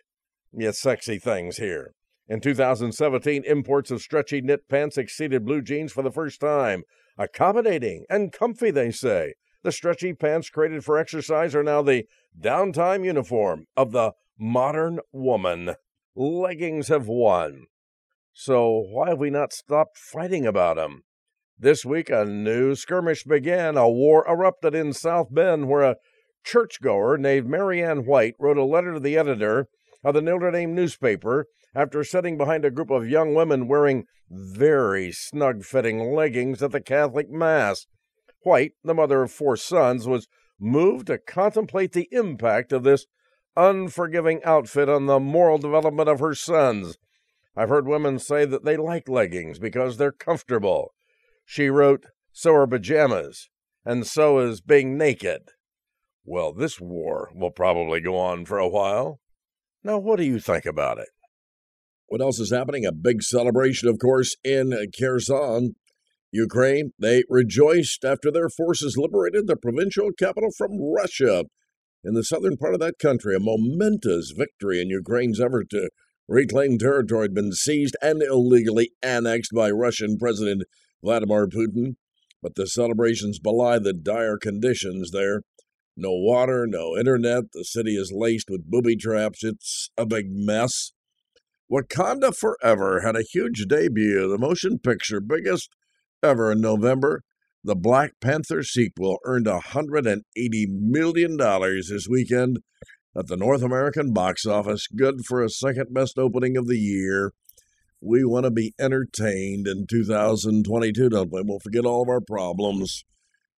yet 0.52 0.74
sexy 0.74 1.18
things 1.18 1.58
here. 1.58 1.94
In 2.26 2.40
2017, 2.40 3.44
imports 3.44 3.90
of 3.90 4.00
stretchy 4.00 4.40
knit 4.40 4.68
pants 4.68 4.96
exceeded 4.96 5.44
blue 5.44 5.60
jeans 5.60 5.92
for 5.92 6.02
the 6.02 6.10
first 6.10 6.40
time. 6.40 6.84
Accommodating 7.18 8.06
and 8.08 8.32
comfy, 8.32 8.70
they 8.70 8.90
say. 8.90 9.34
The 9.64 9.72
stretchy 9.72 10.12
pants 10.12 10.50
created 10.50 10.84
for 10.84 10.98
exercise 10.98 11.54
are 11.54 11.62
now 11.62 11.80
the 11.80 12.04
downtime 12.38 13.02
uniform 13.02 13.64
of 13.74 13.92
the 13.92 14.12
modern 14.38 15.00
woman 15.10 15.76
leggings 16.14 16.88
have 16.88 17.08
won. 17.08 17.64
So 18.34 18.68
why 18.68 19.08
have 19.08 19.18
we 19.18 19.30
not 19.30 19.54
stopped 19.54 19.96
fighting 19.96 20.46
about 20.46 20.76
them? 20.76 21.04
This 21.58 21.82
week, 21.82 22.10
a 22.10 22.26
new 22.26 22.74
skirmish 22.74 23.24
began. 23.24 23.78
A 23.78 23.88
war 23.88 24.26
erupted 24.28 24.74
in 24.74 24.92
South 24.92 25.28
Bend 25.32 25.66
where 25.70 25.82
a 25.82 25.96
churchgoer 26.44 27.16
named 27.16 27.48
Marianne 27.48 28.04
White 28.04 28.34
wrote 28.38 28.58
a 28.58 28.64
letter 28.64 28.92
to 28.92 29.00
the 29.00 29.16
editor 29.16 29.68
of 30.04 30.12
the 30.12 30.20
Notre 30.20 30.50
Dame 30.50 30.74
newspaper 30.74 31.46
after 31.74 32.04
sitting 32.04 32.36
behind 32.36 32.66
a 32.66 32.70
group 32.70 32.90
of 32.90 33.08
young 33.08 33.32
women 33.34 33.66
wearing 33.66 34.04
very 34.28 35.10
snug 35.10 35.64
fitting 35.64 36.12
leggings 36.12 36.62
at 36.62 36.72
the 36.72 36.82
Catholic 36.82 37.30
Mass. 37.30 37.86
White, 38.44 38.72
the 38.84 38.94
mother 38.94 39.22
of 39.22 39.32
four 39.32 39.56
sons, 39.56 40.06
was 40.06 40.28
moved 40.58 41.08
to 41.08 41.18
contemplate 41.18 41.92
the 41.92 42.08
impact 42.12 42.72
of 42.72 42.84
this 42.84 43.06
unforgiving 43.56 44.42
outfit 44.44 44.88
on 44.88 45.06
the 45.06 45.20
moral 45.20 45.58
development 45.58 46.08
of 46.08 46.20
her 46.20 46.34
sons. 46.34 46.96
I've 47.56 47.68
heard 47.68 47.86
women 47.86 48.18
say 48.18 48.44
that 48.44 48.64
they 48.64 48.76
like 48.76 49.08
leggings 49.08 49.58
because 49.58 49.96
they're 49.96 50.12
comfortable. 50.12 50.94
She 51.44 51.68
wrote, 51.68 52.06
So 52.32 52.54
are 52.54 52.66
pajamas, 52.66 53.48
and 53.84 54.06
so 54.06 54.38
is 54.38 54.60
being 54.60 54.98
naked. 54.98 55.50
Well, 56.24 56.52
this 56.52 56.80
war 56.80 57.30
will 57.34 57.50
probably 57.50 58.00
go 58.00 58.16
on 58.16 58.44
for 58.46 58.58
a 58.58 58.68
while. 58.68 59.20
Now, 59.82 59.98
what 59.98 60.16
do 60.16 60.24
you 60.24 60.40
think 60.40 60.64
about 60.64 60.98
it? 60.98 61.08
What 62.06 62.22
else 62.22 62.40
is 62.40 62.50
happening? 62.50 62.86
A 62.86 62.92
big 62.92 63.22
celebration, 63.22 63.88
of 63.88 63.98
course, 63.98 64.34
in 64.42 64.74
Kherson, 64.98 65.76
Ukraine. 66.34 66.92
They 66.98 67.22
rejoiced 67.28 68.04
after 68.04 68.30
their 68.30 68.48
forces 68.48 68.96
liberated 68.96 69.46
the 69.46 69.56
provincial 69.56 70.10
capital 70.12 70.50
from 70.56 70.82
Russia 70.82 71.44
in 72.02 72.14
the 72.14 72.24
southern 72.24 72.56
part 72.56 72.74
of 72.74 72.80
that 72.80 72.98
country, 72.98 73.34
a 73.34 73.40
momentous 73.40 74.34
victory 74.36 74.82
in 74.82 74.88
Ukraine's 74.90 75.40
effort 75.40 75.70
to 75.70 75.88
reclaim 76.28 76.76
territory 76.76 77.24
had 77.24 77.34
been 77.34 77.52
seized 77.52 77.96
and 78.02 78.22
illegally 78.22 78.90
annexed 79.02 79.52
by 79.54 79.70
Russian 79.70 80.18
President 80.18 80.64
Vladimir 81.02 81.46
Putin. 81.46 81.94
But 82.42 82.56
the 82.56 82.66
celebrations 82.66 83.38
belie 83.38 83.78
the 83.78 83.94
dire 83.94 84.36
conditions 84.36 85.12
there. 85.12 85.42
No 85.96 86.10
water, 86.12 86.66
no 86.66 86.96
internet. 86.98 87.44
The 87.52 87.64
city 87.64 87.96
is 87.96 88.12
laced 88.12 88.50
with 88.50 88.70
booby 88.70 88.96
traps. 88.96 89.44
It's 89.44 89.88
a 89.96 90.04
big 90.04 90.26
mess. 90.28 90.92
Wakanda 91.72 92.36
Forever 92.36 93.00
had 93.00 93.16
a 93.16 93.22
huge 93.22 93.64
debut, 93.66 94.28
the 94.28 94.36
motion 94.36 94.78
picture 94.78 95.20
biggest 95.20 95.70
ever 96.24 96.50
in 96.50 96.60
November. 96.60 97.22
The 97.62 97.76
Black 97.76 98.12
Panther 98.20 98.62
sequel 98.62 99.18
earned 99.24 99.46
$180 99.46 100.20
million 100.68 101.36
this 101.36 102.06
weekend 102.10 102.58
at 103.16 103.26
the 103.28 103.36
North 103.36 103.62
American 103.62 104.12
box 104.12 104.44
office. 104.44 104.86
Good 104.86 105.24
for 105.26 105.42
a 105.42 105.48
second 105.48 105.94
best 105.94 106.18
opening 106.18 106.56
of 106.56 106.66
the 106.66 106.78
year. 106.78 107.32
We 108.00 108.24
want 108.24 108.44
to 108.44 108.50
be 108.50 108.74
entertained 108.78 109.66
in 109.66 109.86
2022, 109.88 111.08
don't 111.08 111.32
we? 111.32 111.42
We'll 111.44 111.58
forget 111.58 111.86
all 111.86 112.02
of 112.02 112.08
our 112.08 112.20
problems. 112.20 113.04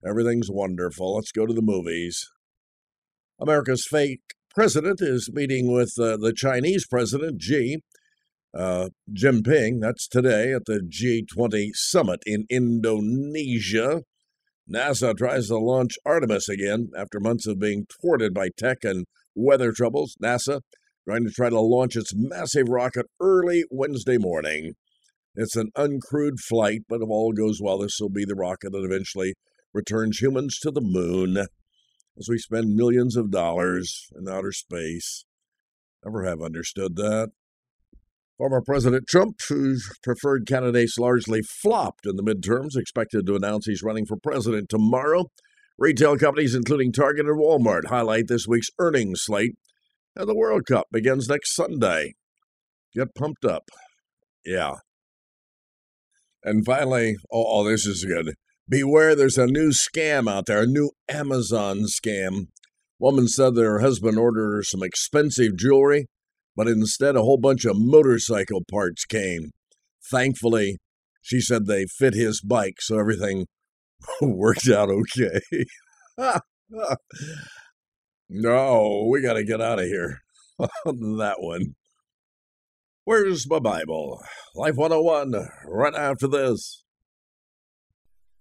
Everything's 0.07 0.51
wonderful. 0.51 1.17
Let's 1.17 1.33
go 1.33 1.47
to 1.47 1.55
the 1.55 1.63
movies. 1.63 2.29
America's 3.41 3.87
fake 3.91 4.21
president 4.55 5.01
is 5.01 5.31
meeting 5.33 5.73
with 5.73 5.93
uh, 5.99 6.17
the 6.17 6.33
Chinese 6.35 6.87
president, 6.87 7.43
Xi 7.43 7.79
uh, 8.57 8.89
Jinping. 9.13 9.81
That's 9.81 10.09
today 10.09 10.53
at 10.53 10.65
the 10.67 10.81
G20 10.81 11.71
summit 11.75 12.21
in 12.27 12.47
Indonesia. 12.49 14.03
NASA 14.71 15.17
tries 15.17 15.49
to 15.49 15.59
launch 15.59 15.95
Artemis 16.05 16.49
again 16.49 16.91
after 16.97 17.21
months 17.21 17.47
of 17.47 17.61
being 17.61 17.87
thwarted 18.01 18.35
by 18.35 18.49
tech 18.57 18.79
and 18.83 19.07
weather 19.35 19.73
troubles. 19.73 20.17
NASA 20.23 20.61
trying 21.09 21.25
to 21.25 21.31
try 21.31 21.51
to 21.51 21.61
launch 21.61 21.97
its 21.97 22.13
massive 22.17 22.69
rocket 22.69 23.07
early 23.21 23.65
Wednesday 23.71 24.19
morning. 24.19 24.73
It's 25.37 25.55
an 25.55 25.71
uncrewed 25.77 26.41
flight, 26.41 26.81
but 26.89 27.03
if 27.03 27.09
all 27.09 27.33
goes 27.33 27.61
well, 27.63 27.79
this 27.79 27.99
will 28.01 28.09
be 28.09 28.25
the 28.25 28.35
rocket 28.35 28.73
that 28.73 28.85
eventually 28.85 29.35
returns 29.73 30.19
humans 30.19 30.59
to 30.61 30.71
the 30.71 30.81
moon 30.81 31.37
as 32.19 32.29
we 32.29 32.39
spend 32.39 32.75
millions 32.75 33.17
of 33.17 33.31
dollars 33.31 34.09
in 34.19 34.27
outer 34.29 34.53
space. 34.53 35.27
Never 36.05 36.25
have 36.25 36.41
understood 36.41 36.97
that. 36.97 37.31
Former 38.39 38.61
President 38.61 39.07
Trump, 39.09 39.41
whose 39.49 39.89
preferred 40.03 40.47
candidates 40.47 40.99
largely 40.99 41.41
flopped 41.43 42.05
in 42.05 42.17
the 42.17 42.23
midterms, 42.23 42.77
expected 42.77 43.27
to 43.27 43.35
announce 43.35 43.65
he's 43.65 43.83
running 43.83 44.05
for 44.05 44.19
president 44.23 44.69
tomorrow. 44.69 45.25
Retail 45.79 46.19
companies, 46.19 46.55
including 46.55 46.93
Target 46.93 47.27
and 47.27 47.41
Walmart, 47.41 47.87
highlight 47.87 48.29
this 48.29 48.47
week's 48.47 48.69
earnings 48.79 49.23
slate. 49.23 49.55
And 50.15 50.29
the 50.29 50.37
World 50.37 50.67
Cup 50.67 50.87
begins 50.93 51.29
next 51.29 51.55
Sunday. 51.55 52.15
Get 52.95 53.15
pumped 53.15 53.45
up. 53.45 53.71
Yeah. 54.45 54.75
And 56.43 56.65
finally, 56.65 57.17
oh, 57.33 57.45
oh, 57.49 57.65
this 57.65 57.87
is 57.87 58.05
good. 58.05 58.35
Beware, 58.69 59.15
there's 59.15 59.39
a 59.39 59.47
new 59.47 59.71
scam 59.71 60.31
out 60.31 60.47
there, 60.47 60.63
a 60.63 60.67
new 60.67 60.91
Amazon 61.09 61.85
scam. 61.85 62.49
Woman 62.99 63.29
said 63.29 63.55
that 63.55 63.63
her 63.63 63.81
husband 63.81 64.19
ordered 64.19 64.57
her 64.57 64.63
some 64.63 64.83
expensive 64.83 65.57
jewelry 65.57 66.07
but 66.57 66.67
instead 66.67 67.15
a 67.15 67.23
whole 67.23 67.39
bunch 67.39 67.65
of 67.65 67.77
motorcycle 67.77 68.63
parts 68.69 69.05
came. 69.05 69.51
Thankfully, 70.11 70.79
she 71.21 71.41
said 71.41 71.67
they 71.67 71.85
fit 71.87 72.15
his 72.15 72.41
bike, 72.41 72.81
so 72.81 72.99
everything 72.99 73.47
worked 74.23 74.69
out 74.69 74.89
okay. 74.89 75.41
no, 78.29 79.09
we 79.11 79.21
got 79.23 79.35
to 79.35 79.45
get 79.45 79.61
out 79.61 79.79
of 79.79 79.87
here. 79.87 80.21
that 80.59 81.37
one. 81.39 81.75
Where's 83.05 83.49
my 83.49 83.59
Bible? 83.61 84.21
Life 84.55 84.77
101, 84.77 85.49
right 85.67 85.95
after 85.95 86.27
this. 86.27 86.83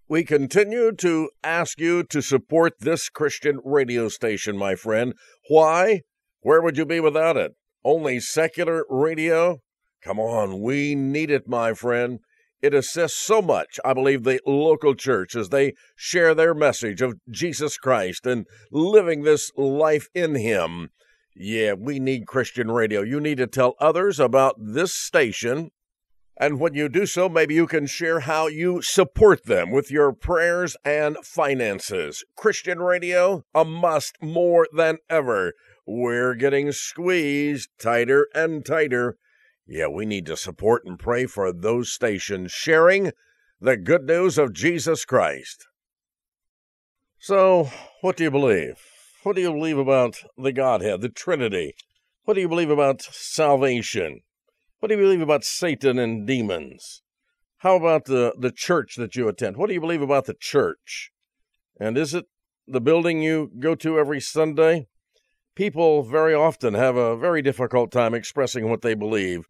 We 0.08 0.24
continue 0.24 0.92
to 0.94 1.30
ask 1.44 1.80
you 1.80 2.04
to 2.06 2.22
support 2.22 2.74
this 2.80 3.10
Christian 3.10 3.60
radio 3.64 4.08
station, 4.08 4.58
my 4.58 4.76
friend. 4.76 5.14
Why? 5.50 6.02
Where 6.42 6.62
would 6.62 6.78
you 6.78 6.86
be 6.86 7.00
without 7.00 7.38
it? 7.38 7.54
Only 7.86 8.20
secular 8.20 8.84
radio? 8.90 9.60
Come 10.04 10.20
on, 10.20 10.60
we 10.60 10.96
need 10.96 11.30
it, 11.30 11.48
my 11.48 11.76
friend. 11.76 12.20
It 12.60 12.74
assists 12.74 13.24
so 13.24 13.44
much, 13.44 13.80
I 13.86 13.94
believe, 13.94 14.24
the 14.24 14.42
local 14.44 14.96
church 14.96 15.36
as 15.36 15.50
they 15.50 15.76
share 15.96 16.34
their 16.34 16.56
message 16.56 17.04
of 17.04 17.14
Jesus 17.30 17.78
Christ 17.78 18.26
and 18.26 18.48
living 18.72 19.22
this 19.22 19.52
life 19.56 20.08
in 20.16 20.34
Him. 20.34 20.90
Yeah, 21.36 21.74
we 21.74 22.00
need 22.00 22.26
Christian 22.26 22.72
radio. 22.72 23.04
You 23.04 23.20
need 23.20 23.38
to 23.38 23.46
tell 23.46 23.76
others 23.80 24.20
about 24.20 24.56
this 24.58 24.96
station. 24.96 25.70
And 26.38 26.60
when 26.60 26.74
you 26.74 26.90
do 26.90 27.06
so, 27.06 27.30
maybe 27.30 27.54
you 27.54 27.68
can 27.68 27.86
share 27.86 28.22
how 28.22 28.48
you 28.48 28.82
support 28.82 29.46
them 29.46 29.70
with 29.70 29.92
your 29.92 30.12
prayers 30.12 30.76
and 30.84 31.18
finances. 31.24 32.24
Christian 32.36 32.80
radio, 32.80 33.44
a 33.54 33.64
must 33.64 34.16
more 34.24 34.68
than 34.76 34.98
ever. 35.08 35.54
We're 35.86 36.34
getting 36.34 36.72
squeezed 36.72 37.70
tighter 37.80 38.28
and 38.34 38.66
tighter. 38.66 39.18
Yeah, 39.68 39.88
we 39.88 40.06
need 40.06 40.26
to 40.28 40.38
support 40.38 40.84
and 40.86 40.98
pray 40.98 41.26
for 41.28 41.52
those 41.54 41.92
stations 41.92 42.52
sharing 42.52 43.12
the 43.62 43.78
good 43.78 44.06
news 44.06 44.38
of 44.38 44.54
Jesus 44.54 45.06
Christ. 45.06 45.68
So, 47.20 47.70
what 48.02 48.18
do 48.18 48.24
you 48.24 48.32
believe? 48.32 48.80
What 49.24 49.36
do 49.36 49.42
you 49.42 49.52
believe 49.52 49.78
about 49.78 50.24
the 50.38 50.52
Godhead, 50.52 51.02
the 51.02 51.10
Trinity? 51.10 51.76
What 52.24 52.34
do 52.34 52.42
you 52.42 52.50
believe 52.50 52.70
about 52.70 53.02
salvation? 53.02 54.22
What 54.80 54.90
do 54.90 54.96
you 54.96 55.02
believe 55.02 55.22
about 55.22 55.44
Satan 55.44 55.98
and 55.98 56.28
demons? 56.28 57.02
How 57.58 57.76
about 57.76 58.06
the, 58.06 58.36
the 58.40 58.52
church 58.52 58.96
that 58.96 59.16
you 59.16 59.28
attend? 59.28 59.58
What 59.58 59.68
do 59.68 59.74
you 59.74 59.82
believe 59.82 60.02
about 60.02 60.26
the 60.26 60.36
church? 60.40 61.12
And 61.80 61.98
is 61.98 62.14
it 62.14 62.26
the 62.68 62.82
building 62.82 63.22
you 63.22 63.52
go 63.60 63.76
to 63.76 64.00
every 64.00 64.22
Sunday? 64.22 64.88
People 65.56 66.04
very 66.04 66.34
often 66.34 66.74
have 66.74 66.98
a 66.98 67.16
very 67.16 67.42
difficult 67.42 67.90
time 67.90 68.14
expressing 68.14 68.70
what 68.70 68.82
they 68.82 68.94
believe. 68.94 69.48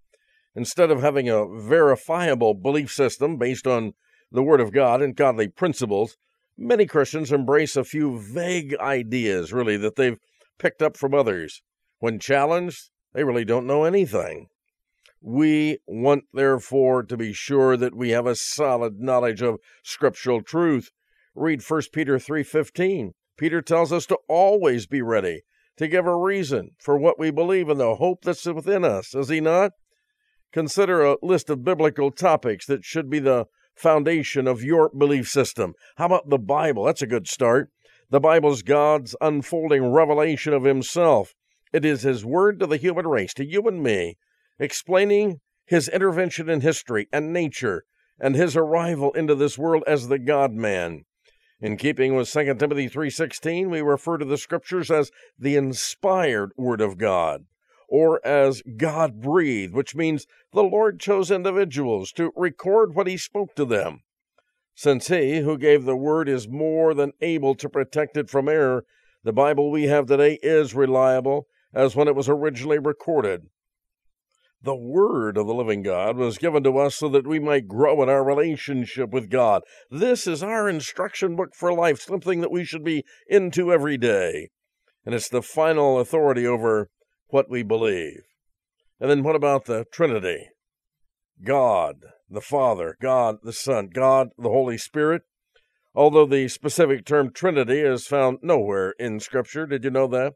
Instead 0.56 0.92
of 0.92 1.02
having 1.02 1.28
a 1.28 1.48
verifiable 1.48 2.54
belief 2.54 2.92
system 2.92 3.38
based 3.38 3.66
on 3.66 3.94
the 4.32 4.44
Word 4.44 4.62
of 4.62 4.72
God 4.72 5.02
and 5.02 5.16
godly 5.16 5.48
principles, 5.48 6.16
many 6.56 6.86
Christians 6.86 7.32
embrace 7.32 7.76
a 7.76 7.84
few 7.84 8.20
vague 8.20 8.76
ideas, 8.78 9.52
really, 9.52 9.78
that 9.78 9.96
they've 9.96 10.20
picked 10.60 10.84
up 10.84 10.96
from 10.96 11.16
others. 11.16 11.64
When 11.98 12.20
challenged, 12.20 12.92
they 13.14 13.24
really 13.24 13.46
don't 13.46 13.66
know 13.66 13.84
anything. 13.84 14.50
We 15.22 15.80
want, 15.88 16.26
therefore, 16.32 17.02
to 17.02 17.18
be 17.18 17.34
sure 17.34 17.76
that 17.78 17.96
we 17.96 18.12
have 18.12 18.28
a 18.28 18.36
solid 18.36 19.00
knowledge 19.00 19.42
of 19.42 19.58
scriptural 19.82 20.44
truth. 20.44 20.92
Read 21.34 21.64
1 21.64 21.92
Peter 21.92 22.20
3:15. 22.20 23.14
Peter 23.38 23.64
tells 23.64 23.92
us 23.92 24.06
to 24.06 24.20
always 24.28 24.86
be 24.86 25.02
ready 25.02 25.42
to 25.78 25.88
give 25.88 26.06
a 26.06 26.16
reason 26.16 26.72
for 26.80 26.98
what 26.98 27.20
we 27.20 27.32
believe 27.32 27.70
in 27.70 27.78
the 27.78 27.96
hope 27.96 28.24
that's 28.24 28.46
within 28.46 28.86
us, 28.86 29.14
is 29.14 29.30
he 29.30 29.42
not? 29.42 29.72
Consider 30.52 31.04
a 31.04 31.18
list 31.22 31.50
of 31.50 31.64
biblical 31.64 32.12
topics 32.12 32.66
that 32.66 32.86
should 32.86 33.10
be 33.10 33.20
the 33.20 33.46
foundation 33.76 34.48
of 34.48 34.64
your 34.64 34.90
belief 34.90 35.28
system. 35.28 35.74
How 35.98 36.06
about 36.06 36.30
the 36.30 36.40
Bible? 36.40 36.86
That's 36.86 37.02
a 37.02 37.08
good 37.08 37.28
start. 37.28 37.72
The 38.10 38.20
Bible 38.20 38.52
is 38.52 38.62
God's 38.62 39.16
unfolding 39.20 39.92
revelation 39.92 40.54
of 40.54 40.64
Himself. 40.64 41.34
It 41.74 41.84
is 41.84 42.04
His 42.04 42.24
word 42.24 42.60
to 42.60 42.68
the 42.68 42.78
human 42.78 43.08
race, 43.08 43.34
to 43.34 43.46
you 43.46 43.64
and 43.64 43.84
me, 43.84 44.18
explaining 44.60 45.42
His 45.66 45.90
intervention 45.90 46.50
in 46.50 46.62
history 46.62 47.08
and 47.12 47.34
nature 47.34 47.84
and 48.20 48.36
His 48.36 48.56
arrival 48.56 49.12
into 49.12 49.36
this 49.36 49.58
world 49.58 49.84
as 49.86 50.08
the 50.08 50.20
God 50.20 50.54
man. 50.54 51.04
In 51.62 51.78
keeping 51.78 52.16
with 52.16 52.28
2 52.28 52.60
Timothy 52.60 52.90
3:16, 52.90 53.70
we 53.70 53.82
refer 53.82 54.18
to 54.18 54.26
the 54.26 54.38
scriptures 54.38 54.92
as 54.92 55.12
the 55.40 55.56
inspired 55.56 56.52
word 56.58 56.82
of 56.82 56.98
God 56.98 57.46
or 57.88 58.26
as 58.26 58.62
God 58.78 59.22
breathed, 59.22 59.74
which 59.74 59.96
means 59.96 60.28
the 60.52 60.64
Lord 60.64 61.00
chose 61.00 61.32
individuals 61.32 62.12
to 62.14 62.34
record 62.36 62.94
what 62.94 63.08
He 63.08 63.18
spoke 63.18 63.56
to 63.56 63.64
them. 63.64 64.02
Since 64.74 65.08
He 65.08 65.40
who 65.40 65.58
gave 65.58 65.86
the 65.86 65.96
Word 65.96 66.28
is 66.28 66.48
more 66.48 66.94
than 66.94 67.14
able 67.22 67.56
to 67.56 67.70
protect 67.70 68.18
it 68.18 68.30
from 68.30 68.50
error, 68.50 68.86
the 69.24 69.32
Bible 69.32 69.72
we 69.72 69.84
have 69.84 70.08
today 70.08 70.38
is 70.44 70.76
reliable 70.76 71.48
as 71.74 71.96
when 71.96 72.08
it 72.08 72.16
was 72.16 72.28
originally 72.28 72.80
recorded. 72.80 73.50
The 74.66 74.76
Word 74.76 75.38
of 75.38 75.46
the 75.46 75.54
living 75.54 75.84
God 75.84 76.18
was 76.18 76.40
given 76.40 76.64
to 76.64 76.80
us 76.80 76.96
so 76.96 77.08
that 77.10 77.28
we 77.28 77.38
might 77.38 77.68
grow 77.68 78.02
in 78.02 78.10
our 78.10 78.26
relationship 78.26 79.12
with 79.12 79.30
God. 79.30 79.62
This 79.92 80.26
is 80.26 80.42
our 80.42 80.68
instruction 80.68 81.36
book 81.36 81.54
for 81.54 81.72
life, 81.72 82.02
something 82.02 82.42
that 82.42 82.52
we 82.52 82.64
should 82.64 82.84
be 82.84 83.06
into 83.28 83.72
every 83.72 83.96
day. 83.96 84.50
And 85.06 85.14
it's 85.14 85.30
the 85.30 85.44
final 85.44 86.00
authority 86.00 86.48
over 86.48 86.90
what 87.28 87.48
we 87.48 87.62
believe. 87.62 88.24
And 89.00 89.08
then 89.08 89.22
what 89.22 89.36
about 89.36 89.66
the 89.66 89.86
Trinity? 89.92 90.50
God 91.44 91.98
the 92.28 92.42
Father, 92.42 92.98
God 93.00 93.36
the 93.44 93.54
Son, 93.54 93.92
God 93.94 94.30
the 94.36 94.50
Holy 94.50 94.80
Spirit. 94.80 95.22
Although 95.94 96.26
the 96.26 96.48
specific 96.48 97.06
term 97.06 97.32
Trinity 97.32 97.82
is 97.82 98.08
found 98.08 98.40
nowhere 98.42 98.96
in 98.98 99.20
Scripture, 99.20 99.68
did 99.68 99.84
you 99.84 99.92
know 99.92 100.08
that? 100.08 100.34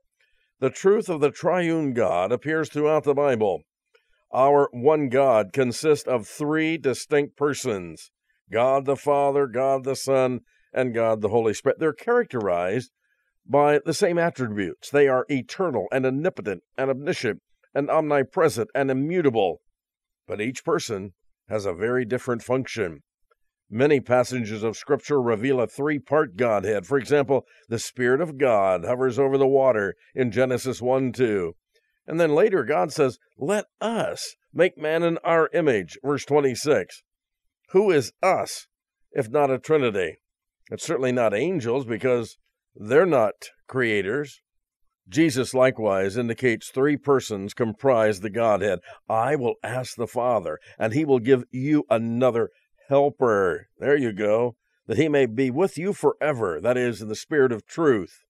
The 0.59 0.69
truth 0.69 1.09
of 1.09 1.19
the 1.19 1.31
triune 1.31 1.93
God 1.93 2.31
appears 2.31 2.69
throughout 2.69 3.05
the 3.05 3.15
Bible. 3.15 3.63
Our 4.31 4.69
one 4.71 5.09
God 5.09 5.53
consists 5.53 6.07
of 6.07 6.27
three 6.27 6.77
distinct 6.77 7.35
persons 7.35 8.11
God 8.51 8.85
the 8.85 8.95
Father, 8.95 9.47
God 9.47 9.83
the 9.83 9.95
Son, 9.95 10.41
and 10.73 10.93
God 10.93 11.21
the 11.21 11.29
Holy 11.29 11.53
Spirit. 11.53 11.79
They're 11.79 11.93
characterized 11.93 12.91
by 13.45 13.79
the 13.83 13.93
same 13.93 14.17
attributes. 14.17 14.89
They 14.89 15.07
are 15.07 15.25
eternal 15.29 15.87
and 15.91 16.05
omnipotent 16.05 16.63
and 16.77 16.89
omniscient 16.89 17.41
and 17.73 17.89
omnipresent 17.89 18.69
and 18.75 18.91
immutable. 18.91 19.61
But 20.27 20.41
each 20.41 20.63
person 20.63 21.13
has 21.47 21.65
a 21.65 21.73
very 21.73 22.05
different 22.05 22.43
function. 22.43 23.01
Many 23.69 23.99
passages 23.99 24.63
of 24.63 24.77
Scripture 24.77 25.21
reveal 25.21 25.59
a 25.59 25.67
three 25.67 25.99
part 25.99 26.35
Godhead. 26.35 26.85
For 26.85 26.97
example, 26.97 27.45
the 27.67 27.79
Spirit 27.79 28.21
of 28.21 28.37
God 28.37 28.83
hovers 28.85 29.19
over 29.19 29.37
the 29.37 29.47
water 29.47 29.95
in 30.15 30.31
Genesis 30.31 30.81
1 30.81 31.11
2. 31.13 31.53
And 32.09 32.19
then 32.19 32.33
later, 32.33 32.63
God 32.63 32.91
says, 32.91 33.19
Let 33.37 33.65
us 33.79 34.35
make 34.51 34.79
man 34.79 35.03
in 35.03 35.19
our 35.19 35.47
image, 35.53 35.95
verse 36.03 36.25
26. 36.25 37.03
Who 37.69 37.91
is 37.91 38.11
us, 38.23 38.65
if 39.11 39.29
not 39.29 39.51
a 39.51 39.59
Trinity? 39.59 40.17
It's 40.71 40.83
certainly 40.83 41.11
not 41.11 41.35
angels, 41.35 41.85
because 41.85 42.37
they're 42.75 43.05
not 43.05 43.51
creators. 43.67 44.41
Jesus 45.07 45.53
likewise 45.53 46.17
indicates 46.17 46.69
three 46.69 46.97
persons 46.97 47.53
comprise 47.53 48.21
the 48.21 48.31
Godhead. 48.31 48.79
I 49.07 49.35
will 49.35 49.55
ask 49.63 49.95
the 49.95 50.07
Father, 50.07 50.57
and 50.79 50.93
he 50.93 51.05
will 51.05 51.19
give 51.19 51.43
you 51.51 51.85
another 51.91 52.49
helper. 52.87 53.67
There 53.77 53.95
you 53.95 54.13
go. 54.13 54.55
That 54.87 54.97
he 54.97 55.09
may 55.09 55.27
be 55.27 55.51
with 55.51 55.77
you 55.77 55.93
forever, 55.93 56.59
that 56.59 56.75
is, 56.75 57.03
in 57.03 57.07
the 57.07 57.15
Spirit 57.15 57.51
of 57.51 57.67
truth. 57.67 58.23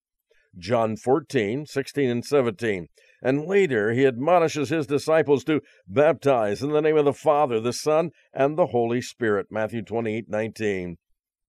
John 0.58 0.98
14, 0.98 1.66
16, 1.66 2.10
and 2.10 2.26
17. 2.26 2.90
And 3.22 3.46
later 3.46 3.92
he 3.92 4.06
admonishes 4.06 4.70
his 4.70 4.88
disciples 4.88 5.44
to 5.46 5.62
baptize 5.88 6.62
in 6.62 6.72
the 6.72 6.82
name 6.82 6.98
of 6.98 7.06
the 7.06 7.14
Father, 7.14 7.60
the 7.60 7.74
Son, 7.74 8.12
and 8.34 8.58
the 8.58 8.68
Holy 8.68 9.02
Spirit. 9.02 9.48
Matthew 9.50 9.82
28, 9.82 10.30
19. 10.30 10.98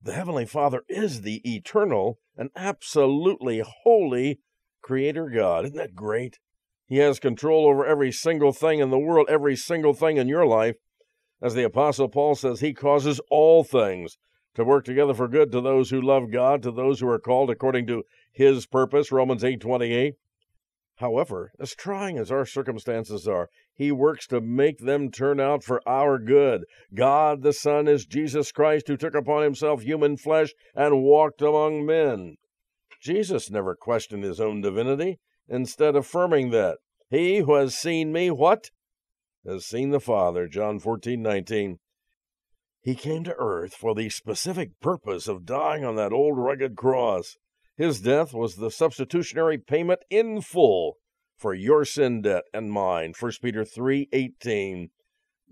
The 0.02 0.12
Heavenly 0.12 0.46
Father 0.46 0.82
is 0.88 1.20
the 1.20 1.42
eternal 1.44 2.18
and 2.36 2.50
absolutely 2.56 3.62
holy 3.84 4.40
Creator 4.82 5.28
God. 5.28 5.66
Isn't 5.66 5.76
that 5.76 5.94
great? 5.94 6.38
He 6.86 6.96
has 6.98 7.20
control 7.20 7.68
over 7.68 7.86
every 7.86 8.10
single 8.10 8.52
thing 8.52 8.80
in 8.80 8.90
the 8.90 8.98
world, 8.98 9.28
every 9.28 9.54
single 9.54 9.94
thing 9.94 10.16
in 10.16 10.26
your 10.26 10.46
life. 10.46 10.76
As 11.42 11.54
the 11.54 11.62
Apostle 11.62 12.08
Paul 12.08 12.34
says, 12.34 12.60
He 12.60 12.74
causes 12.74 13.20
all 13.30 13.62
things 13.62 14.18
to 14.54 14.64
work 14.64 14.84
together 14.84 15.14
for 15.14 15.28
good 15.28 15.52
to 15.52 15.60
those 15.60 15.90
who 15.90 16.00
love 16.00 16.32
God, 16.32 16.62
to 16.62 16.72
those 16.72 17.00
who 17.00 17.08
are 17.08 17.20
called 17.20 17.50
according 17.50 17.86
to 17.86 18.02
His 18.32 18.66
purpose. 18.66 19.12
Romans 19.12 19.44
eight 19.44 19.60
twenty 19.60 19.92
eight. 19.92 20.14
However, 21.00 21.50
as 21.58 21.74
trying 21.74 22.18
as 22.18 22.30
our 22.30 22.44
circumstances 22.44 23.26
are, 23.26 23.48
He 23.74 23.90
works 23.90 24.26
to 24.26 24.42
make 24.42 24.80
them 24.80 25.10
turn 25.10 25.40
out 25.40 25.64
for 25.64 25.80
our 25.88 26.18
good. 26.18 26.64
God 26.94 27.42
the 27.42 27.54
Son 27.54 27.88
is 27.88 28.04
Jesus 28.04 28.52
Christ, 28.52 28.86
who 28.86 28.98
took 28.98 29.14
upon 29.14 29.42
Himself 29.42 29.80
human 29.80 30.18
flesh 30.18 30.50
and 30.74 31.02
walked 31.02 31.40
among 31.40 31.86
men. 31.86 32.36
Jesus 33.00 33.50
never 33.50 33.74
questioned 33.74 34.24
His 34.24 34.42
own 34.42 34.60
divinity, 34.60 35.18
instead 35.48 35.96
affirming 35.96 36.50
that 36.50 36.76
He 37.08 37.38
who 37.38 37.54
has 37.54 37.74
seen 37.74 38.12
me, 38.12 38.30
what? 38.30 38.70
Has 39.46 39.64
seen 39.64 39.90
the 39.90 40.00
Father. 40.00 40.46
John 40.48 40.78
fourteen 40.78 41.22
nineteen. 41.22 41.78
He 42.82 42.94
came 42.94 43.24
to 43.24 43.34
earth 43.38 43.72
for 43.72 43.94
the 43.94 44.10
specific 44.10 44.72
purpose 44.82 45.28
of 45.28 45.46
dying 45.46 45.82
on 45.82 45.96
that 45.96 46.12
old 46.12 46.36
rugged 46.36 46.76
cross. 46.76 47.36
His 47.80 48.02
death 48.02 48.34
was 48.34 48.56
the 48.56 48.70
substitutionary 48.70 49.56
payment 49.56 50.00
in 50.10 50.42
full 50.42 50.98
for 51.34 51.54
your 51.54 51.86
sin 51.86 52.20
debt 52.20 52.44
and 52.52 52.70
mine. 52.70 53.14
1 53.18 53.40
Peter 53.40 53.64
3:18. 53.64 54.90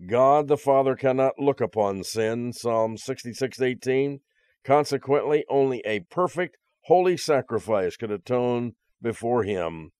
God 0.06 0.46
the 0.46 0.58
Father 0.58 0.94
cannot 0.94 1.38
look 1.38 1.62
upon 1.62 2.04
sin. 2.04 2.52
Psalm 2.52 2.98
66:18. 2.98 4.20
Consequently, 4.62 5.46
only 5.48 5.80
a 5.86 6.00
perfect, 6.00 6.58
holy 6.82 7.16
sacrifice 7.16 7.96
could 7.96 8.10
atone 8.10 8.74
before 9.00 9.44
him. 9.44 9.92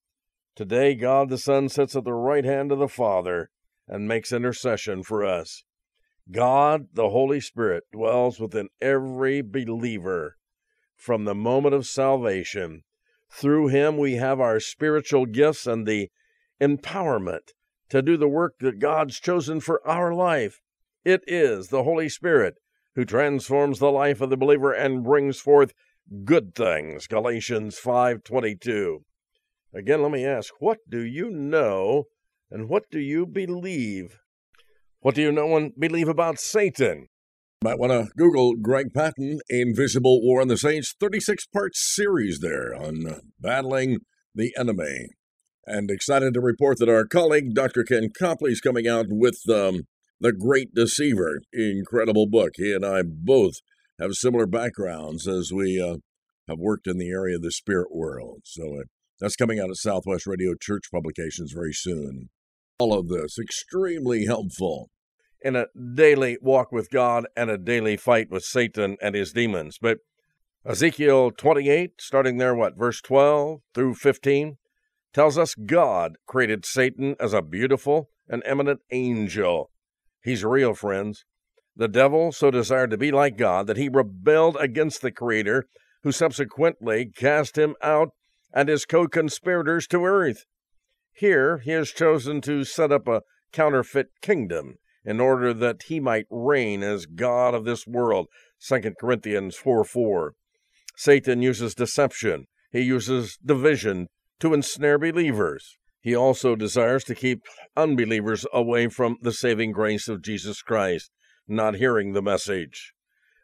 Today, 0.55 0.95
God 0.95 1.31
the 1.31 1.39
Son 1.39 1.71
sits 1.71 1.97
at 1.97 2.05
the 2.05 2.13
right 2.13 2.45
hand 2.45 2.71
of 2.71 2.79
the 2.79 2.89
Father 2.89 3.49
and 3.87 4.07
makes 4.07 4.35
intercession 4.35 5.03
for 5.03 5.25
us. 5.25 5.65
God, 6.31 6.89
the 6.93 7.09
Holy 7.09 7.41
Spirit, 7.41 7.85
dwells 7.91 8.39
within 8.39 8.69
every 8.83 9.41
believer 9.41 10.38
from 10.99 11.25
the 11.25 11.35
moment 11.35 11.75
of 11.75 11.87
salvation. 11.87 12.83
Through 13.31 13.69
him, 13.69 13.97
we 13.97 14.15
have 14.15 14.41
our 14.41 14.61
spiritual 14.61 15.27
gifts 15.27 15.67
and 15.67 15.87
the 15.87 16.11
empowerment 16.61 17.53
to 17.89 18.03
do 18.03 18.17
the 18.17 18.29
work 18.29 18.59
that 18.59 18.81
God's 18.81 19.21
chosen 19.21 19.61
for 19.61 19.87
our 19.87 20.13
life. 20.13 20.61
It 21.05 21.23
is 21.27 21.69
the 21.69 21.85
Holy 21.85 22.09
Spirit 22.09 22.57
who 22.95 23.05
transforms 23.05 23.79
the 23.79 23.93
life 23.93 24.21
of 24.21 24.29
the 24.29 24.37
believer 24.37 24.73
and 24.73 25.05
brings 25.05 25.39
forth 25.41 25.73
good 26.25 26.55
things. 26.55 27.07
Galatians 27.07 27.79
5:22. 27.79 29.05
Again, 29.73 30.03
let 30.03 30.11
me 30.11 30.25
ask, 30.25 30.53
what 30.59 30.79
do 30.89 31.01
you 31.01 31.31
know 31.31 32.09
and 32.51 32.69
what 32.69 32.91
do 32.91 32.99
you 32.99 33.25
believe? 33.27 34.19
What 35.01 35.15
do 35.15 35.23
you 35.23 35.31
know 35.31 35.57
and 35.57 35.73
believe 35.79 36.09
about 36.09 36.41
Satan? 36.41 37.09
Might 37.61 37.81
want 37.81 37.91
to 37.91 38.07
Google 38.17 38.55
Greg 38.55 38.95
Patton, 38.95 39.41
Invisible 39.51 40.23
War 40.23 40.41
on 40.41 40.47
the 40.47 40.57
Saints, 40.57 40.95
36 41.01 41.45
part 41.47 41.73
series 41.75 42.39
there 42.39 42.73
on 42.73 43.21
battling 43.41 43.99
the 44.33 44.55
enemy. 44.57 45.09
And 45.67 45.91
excited 45.91 46.35
to 46.35 46.41
report 46.41 46.79
that 46.79 46.89
our 46.89 47.05
colleague, 47.05 47.55
Dr. 47.55 47.83
Ken 47.83 48.11
Copley, 48.17 48.53
is 48.53 48.61
coming 48.61 48.87
out 48.87 49.07
with 49.09 49.41
um, 49.51 49.89
The 50.21 50.33
Great 50.33 50.73
Deceiver. 50.73 51.41
Incredible 51.53 52.29
book. 52.29 52.53
He 52.55 52.73
and 52.73 52.87
I 52.87 53.03
both 53.05 53.55
have 54.01 54.13
similar 54.13 54.47
backgrounds 54.47 55.27
as 55.27 55.51
we 55.53 55.83
uh, 55.83 55.97
have 56.49 56.61
worked 56.61 56.87
in 56.87 56.97
the 56.97 57.11
area 57.11 57.37
of 57.37 57.43
the 57.43 57.51
spirit 57.51 57.89
world. 57.91 58.43
So 58.45 58.77
uh, 58.77 58.85
that's 59.19 59.35
coming 59.35 59.59
out 59.59 59.71
at 59.71 59.77
Southwest 59.77 60.29
Radio 60.29 60.55
Church 60.61 60.85
Publications 60.93 61.51
very 61.53 61.73
soon. 61.73 62.29
All 62.79 62.97
of 62.97 63.09
this 63.09 63.37
extremely 63.37 64.27
helpful 64.27 64.91
in 65.41 65.57
a 65.57 65.67
daily 65.95 66.39
walk 66.41 66.73
with 66.73 66.91
God 66.91 67.27
and 67.37 67.51
a 67.51 67.59
daily 67.59 67.97
fight 67.97 68.31
with 68.31 68.45
Satan 68.45 68.97
and 69.01 69.15
his 69.15 69.33
demons. 69.33 69.79
But 69.81 69.99
Ezekiel 70.65 71.31
28, 71.31 71.93
starting 71.99 72.39
there, 72.39 72.55
what, 72.55 72.77
verse 72.77 73.01
12 73.01 73.61
through 73.75 73.95
15, 73.95 74.57
tells 75.13 75.39
us 75.39 75.55
God 75.55 76.17
created 76.27 76.67
Satan 76.67 77.17
as 77.19 77.33
a 77.33 77.43
beautiful 77.43 78.11
and 78.29 78.43
eminent 78.45 78.81
angel. 78.91 79.71
He's 80.23 80.45
real, 80.45 80.75
friends. 80.75 81.25
The 81.77 81.89
devil 81.89 82.33
so 82.33 82.51
desired 82.51 82.91
to 82.91 82.99
be 82.99 83.13
like 83.13 83.37
God 83.37 83.67
that 83.69 83.77
he 83.77 83.89
rebelled 83.89 84.57
against 84.59 85.01
the 85.01 85.13
Creator, 85.13 85.69
who 86.03 86.13
subsequently 86.13 87.07
cast 87.07 87.57
him 87.57 87.77
out 87.81 88.11
and 88.53 88.69
his 88.69 88.85
co 88.85 89.07
conspirators 89.07 89.87
to 89.89 90.05
earth. 90.05 90.45
Here 91.13 91.59
he 91.59 91.71
has 91.71 91.91
chosen 91.91 92.41
to 92.43 92.65
set 92.65 92.93
up 92.93 93.07
a 93.07 93.23
counterfeit 93.53 94.09
kingdom 94.21 94.79
in 95.09 95.21
order 95.21 95.55
that 95.55 95.85
he 95.85 95.99
might 95.99 96.27
reign 96.29 96.83
as 96.83 97.07
God 97.07 97.55
of 97.55 97.65
this 97.65 97.87
world. 97.87 98.27
2 98.61 98.93
Corinthians 99.01 99.57
4 99.57 99.83
4. 99.83 100.35
Satan 100.97 101.41
uses 101.41 101.75
deception, 101.75 102.45
he 102.71 102.83
uses 102.83 103.39
division 103.43 104.09
to 104.39 104.53
ensnare 104.53 104.99
believers. 104.99 105.79
He 106.03 106.15
also 106.15 106.55
desires 106.57 107.05
to 107.05 107.15
keep 107.15 107.41
unbelievers 107.75 108.45
away 108.53 108.89
from 108.89 109.17
the 109.23 109.33
saving 109.33 109.73
grace 109.73 110.09
of 110.09 110.23
Jesus 110.23 110.61
Christ, 110.61 111.11
not 111.49 111.77
hearing 111.77 112.13
the 112.13 112.21
message, 112.21 112.93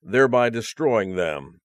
thereby 0.02 0.50
destroying 0.50 1.16
them. 1.16 1.60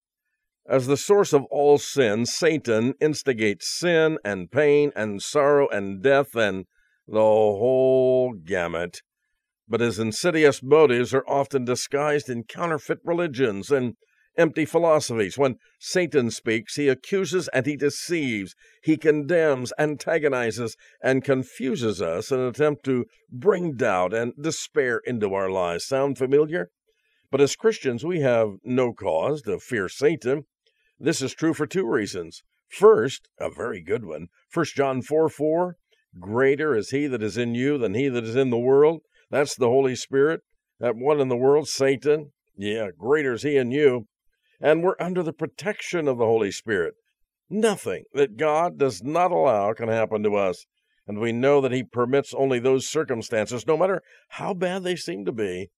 As 0.65 0.87
the 0.87 0.97
source 0.97 1.33
of 1.33 1.43
all 1.51 1.77
sin, 1.77 2.25
Satan 2.25 2.93
instigates 3.01 3.67
sin 3.77 4.17
and 4.23 4.49
pain 4.49 4.93
and 4.95 5.21
sorrow 5.21 5.67
and 5.67 6.01
death 6.01 6.35
and 6.35 6.67
the 7.05 7.19
whole 7.19 8.31
gamut. 8.33 9.01
But 9.69 9.81
his 9.81 9.99
insidious 9.99 10.63
motives 10.63 11.13
are 11.13 11.23
often 11.27 11.63
disguised 11.63 12.27
in 12.27 12.43
counterfeit 12.43 12.99
religions 13.03 13.69
and 13.69 13.95
empty 14.35 14.65
philosophies. 14.65 15.37
When 15.37 15.57
Satan 15.79 16.31
speaks, 16.31 16.75
he 16.75 16.87
accuses 16.87 17.47
and 17.49 17.67
he 17.67 17.75
deceives. 17.75 18.55
He 18.81 18.97
condemns, 18.97 19.71
antagonizes, 19.77 20.75
and 21.03 21.23
confuses 21.23 22.01
us 22.01 22.31
in 22.31 22.39
an 22.39 22.47
attempt 22.47 22.83
to 22.85 23.05
bring 23.29 23.75
doubt 23.75 24.11
and 24.13 24.33
despair 24.41 25.01
into 25.05 25.35
our 25.35 25.51
lives. 25.51 25.85
Sound 25.85 26.17
familiar? 26.17 26.71
But 27.29 27.41
as 27.41 27.55
Christians, 27.55 28.03
we 28.03 28.21
have 28.21 28.55
no 28.63 28.91
cause 28.91 29.43
to 29.43 29.59
fear 29.59 29.87
Satan. 29.87 30.45
This 30.99 31.21
is 31.21 31.35
true 31.35 31.53
for 31.53 31.67
two 31.67 31.87
reasons. 31.87 32.41
First, 32.69 33.29
a 33.39 33.51
very 33.51 33.81
good 33.81 34.03
one, 34.03 34.29
1 34.51 34.65
John 34.75 35.01
4 35.01 35.29
4, 35.29 35.75
greater 36.19 36.75
is 36.75 36.89
he 36.89 37.05
that 37.07 37.21
is 37.21 37.37
in 37.37 37.53
you 37.53 37.77
than 37.77 37.93
he 37.93 38.09
that 38.09 38.23
is 38.23 38.35
in 38.35 38.49
the 38.49 38.57
world. 38.57 39.01
That's 39.29 39.55
the 39.55 39.67
Holy 39.67 39.95
Spirit. 39.95 40.41
That 40.79 40.95
one 40.95 41.19
in 41.19 41.27
the 41.27 41.37
world, 41.37 41.67
Satan. 41.67 42.31
Yeah, 42.55 42.87
greater 42.97 43.33
is 43.33 43.43
he 43.43 43.57
in 43.57 43.71
you 43.71 44.07
and 44.61 44.83
we're 44.83 44.95
under 44.99 45.23
the 45.23 45.33
protection 45.33 46.07
of 46.07 46.17
the 46.17 46.25
Holy 46.25 46.51
Spirit. 46.51 46.95
Nothing 47.49 48.03
that 48.13 48.37
God 48.37 48.77
does 48.77 49.01
not 49.03 49.31
allow 49.31 49.73
can 49.73 49.89
happen 49.89 50.21
to 50.23 50.35
us, 50.35 50.65
and 51.07 51.19
we 51.19 51.31
know 51.31 51.61
that 51.61 51.71
He 51.71 51.83
permits 51.83 52.33
only 52.33 52.59
those 52.59 52.87
circumstances, 52.87 53.65
no 53.65 53.77
matter 53.77 54.01
how 54.29 54.53
bad 54.53 54.83
they 54.83 54.95
seem 54.95 55.25
to 55.25 55.31
be, 55.31 55.69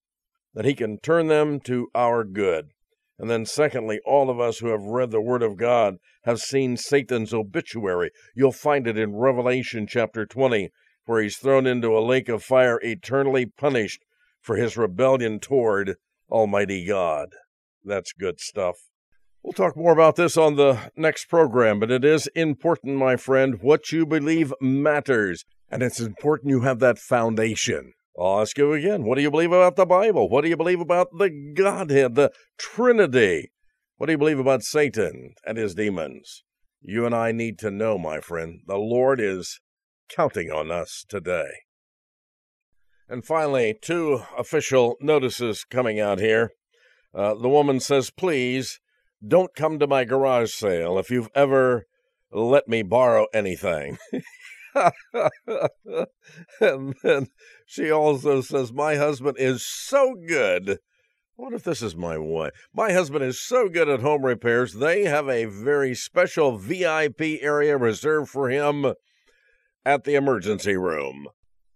that 0.54 0.66
He 0.66 0.74
can 0.74 1.00
turn 1.00 1.28
them 1.28 1.60
to 1.62 1.88
our 1.96 2.24
good. 2.24 2.70
And 3.18 3.30
then, 3.30 3.46
secondly, 3.46 4.00
all 4.04 4.30
of 4.30 4.40
us 4.40 4.60
who 4.60 4.70
have 4.70 4.82
read 4.82 5.12
the 5.12 5.22
Word 5.22 5.44
of 5.44 5.56
God 5.56 5.98
have 6.24 6.40
seen 6.40 6.76
Satan's 6.76 7.34
obituary. 7.34 8.10
You'll 8.36 8.52
find 8.52 8.88
it 8.88 8.98
in 8.98 9.16
Revelation 9.16 9.86
chapter 9.88 10.26
20, 10.26 10.72
where 11.06 11.22
he's 11.22 11.38
thrown 11.38 11.66
into 11.66 11.98
a 11.98 12.00
lake 12.00 12.30
of 12.30 12.44
fire, 12.44 12.80
eternally 12.82 13.46
punished 13.46 14.04
for 14.42 14.56
his 14.56 14.78
rebellion 14.78 15.40
toward 15.40 15.96
Almighty 16.30 16.86
God. 16.86 17.30
That's 17.84 18.14
good 18.14 18.40
stuff. 18.40 18.78
We'll 19.44 19.54
talk 19.54 19.76
more 19.76 19.92
about 19.92 20.16
this 20.16 20.38
on 20.38 20.56
the 20.56 20.92
next 20.96 21.26
program, 21.26 21.80
but 21.80 21.90
it 21.90 22.06
is 22.06 22.28
important, 22.36 22.98
my 22.98 23.16
friend. 23.16 23.60
What 23.62 23.92
you 23.92 24.06
believe 24.06 24.54
matters, 24.62 25.46
and 25.70 25.82
it's 25.82 26.00
important 26.00 26.52
you 26.52 26.62
have 26.62 26.80
that 26.80 27.00
foundation. 27.00 27.94
I'll 28.20 28.42
ask 28.42 28.58
you 28.58 28.74
again 28.74 29.04
what 29.04 29.16
do 29.16 29.22
you 29.22 29.32
believe 29.32 29.52
about 29.52 29.78
the 29.78 29.86
Bible? 29.86 30.30
What 30.30 30.44
do 30.44 30.50
you 30.50 30.58
believe 30.58 30.82
about 30.82 31.08
the 31.18 31.30
Godhead, 31.56 32.16
the 32.16 32.32
Trinity? 32.58 33.52
What 33.98 34.08
do 34.08 34.12
you 34.12 34.18
believe 34.18 34.40
about 34.40 34.64
Satan 34.64 35.34
and 35.46 35.58
his 35.58 35.74
demons? 35.74 36.44
You 36.82 37.06
and 37.06 37.16
I 37.16 37.32
need 37.32 37.58
to 37.60 37.72
know, 37.72 37.98
my 37.98 38.20
friend. 38.20 38.62
The 38.68 38.78
Lord 38.78 39.20
is 39.20 39.60
counting 40.14 40.52
on 40.52 40.72
us 40.72 41.06
today. 41.08 41.50
And 43.08 43.26
finally, 43.26 43.76
two 43.80 44.22
official 44.38 44.96
notices 45.02 45.66
coming 45.70 46.00
out 46.00 46.20
here. 46.20 46.52
Uh, 47.14 47.34
the 47.34 47.50
woman 47.50 47.80
says, 47.80 48.10
Please 48.10 48.80
don't 49.26 49.54
come 49.54 49.80
to 49.80 49.88
my 49.88 50.06
garage 50.06 50.54
sale 50.54 50.98
if 50.98 51.10
you've 51.10 51.30
ever 51.36 51.86
let 52.32 52.68
me 52.68 52.84
borrow 52.84 53.28
anything. 53.34 53.98
and 56.62 56.96
then 57.04 57.28
she 57.66 57.92
also 57.92 58.40
says, 58.42 58.72
My 58.72 58.96
husband 58.96 59.38
is 59.38 59.66
so 59.66 60.16
good. 60.16 60.80
What 61.36 61.54
if 61.54 61.64
this 61.64 61.82
is 61.82 61.96
my 61.96 62.18
wife? 62.18 62.52
My 62.74 62.94
husband 62.94 63.26
is 63.26 63.42
so 63.42 63.68
good 63.68 63.90
at 63.90 64.02
home 64.02 64.24
repairs, 64.24 64.76
they 64.76 65.04
have 65.04 65.28
a 65.28 65.46
very 65.46 65.96
special 65.96 66.58
VIP 66.58 67.22
area 67.42 67.78
reserved 67.78 68.30
for 68.30 68.50
him 68.50 68.94
at 69.86 70.04
the 70.04 70.16
emergency 70.16 70.76
room. 70.76 71.28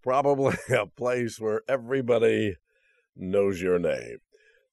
Probably 0.03 0.55
a 0.69 0.85
place 0.85 1.39
where 1.39 1.61
everybody 1.67 2.57
knows 3.15 3.61
your 3.61 3.79
name. 3.79 4.17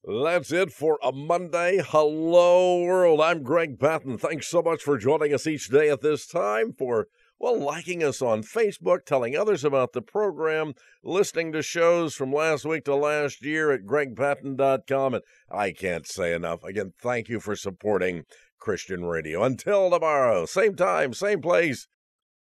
That's 0.05 0.51
it 0.51 0.73
for 0.73 0.99
a 1.01 1.13
Monday. 1.13 1.81
Hello, 1.83 2.83
world. 2.83 3.21
I'm 3.21 3.45
Greg 3.45 3.79
Patton. 3.79 4.19
Thanks 4.19 4.49
so 4.49 4.61
much 4.61 4.83
for 4.83 4.99
joining 4.99 5.33
us 5.33 5.47
each 5.47 5.69
day 5.69 5.89
at 5.91 6.01
this 6.01 6.27
time, 6.27 6.73
for, 6.73 7.07
well, 7.39 7.57
liking 7.57 8.03
us 8.03 8.21
on 8.21 8.43
Facebook, 8.43 9.07
telling 9.07 9.37
others 9.37 9.65
about 9.65 9.93
the 9.93 10.03
program, 10.03 10.75
listening 11.05 11.53
to 11.53 11.63
shows 11.63 12.17
from 12.17 12.33
last 12.33 12.65
week 12.65 12.85
to 12.87 12.97
last 12.97 13.45
year 13.45 13.71
at 13.71 13.85
gregpatton.com. 13.87 15.15
And 15.15 15.23
I 15.49 15.71
can't 15.71 16.07
say 16.09 16.35
enough. 16.35 16.65
Again, 16.65 16.95
thank 17.01 17.29
you 17.29 17.39
for 17.39 17.55
supporting 17.55 18.25
Christian 18.59 19.05
radio. 19.05 19.45
Until 19.45 19.89
tomorrow, 19.89 20.47
same 20.47 20.75
time, 20.75 21.15
same 21.15 21.41
place. 21.41 21.87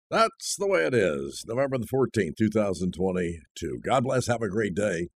That's 0.09 0.55
the 0.55 0.67
way 0.67 0.85
it 0.85 0.95
is. 0.95 1.45
November 1.47 1.77
the 1.77 1.85
14th, 1.85 2.35
2022. 2.37 3.79
God 3.83 4.03
bless. 4.03 4.25
Have 4.27 4.41
a 4.41 4.49
great 4.49 4.73
day. 4.73 5.09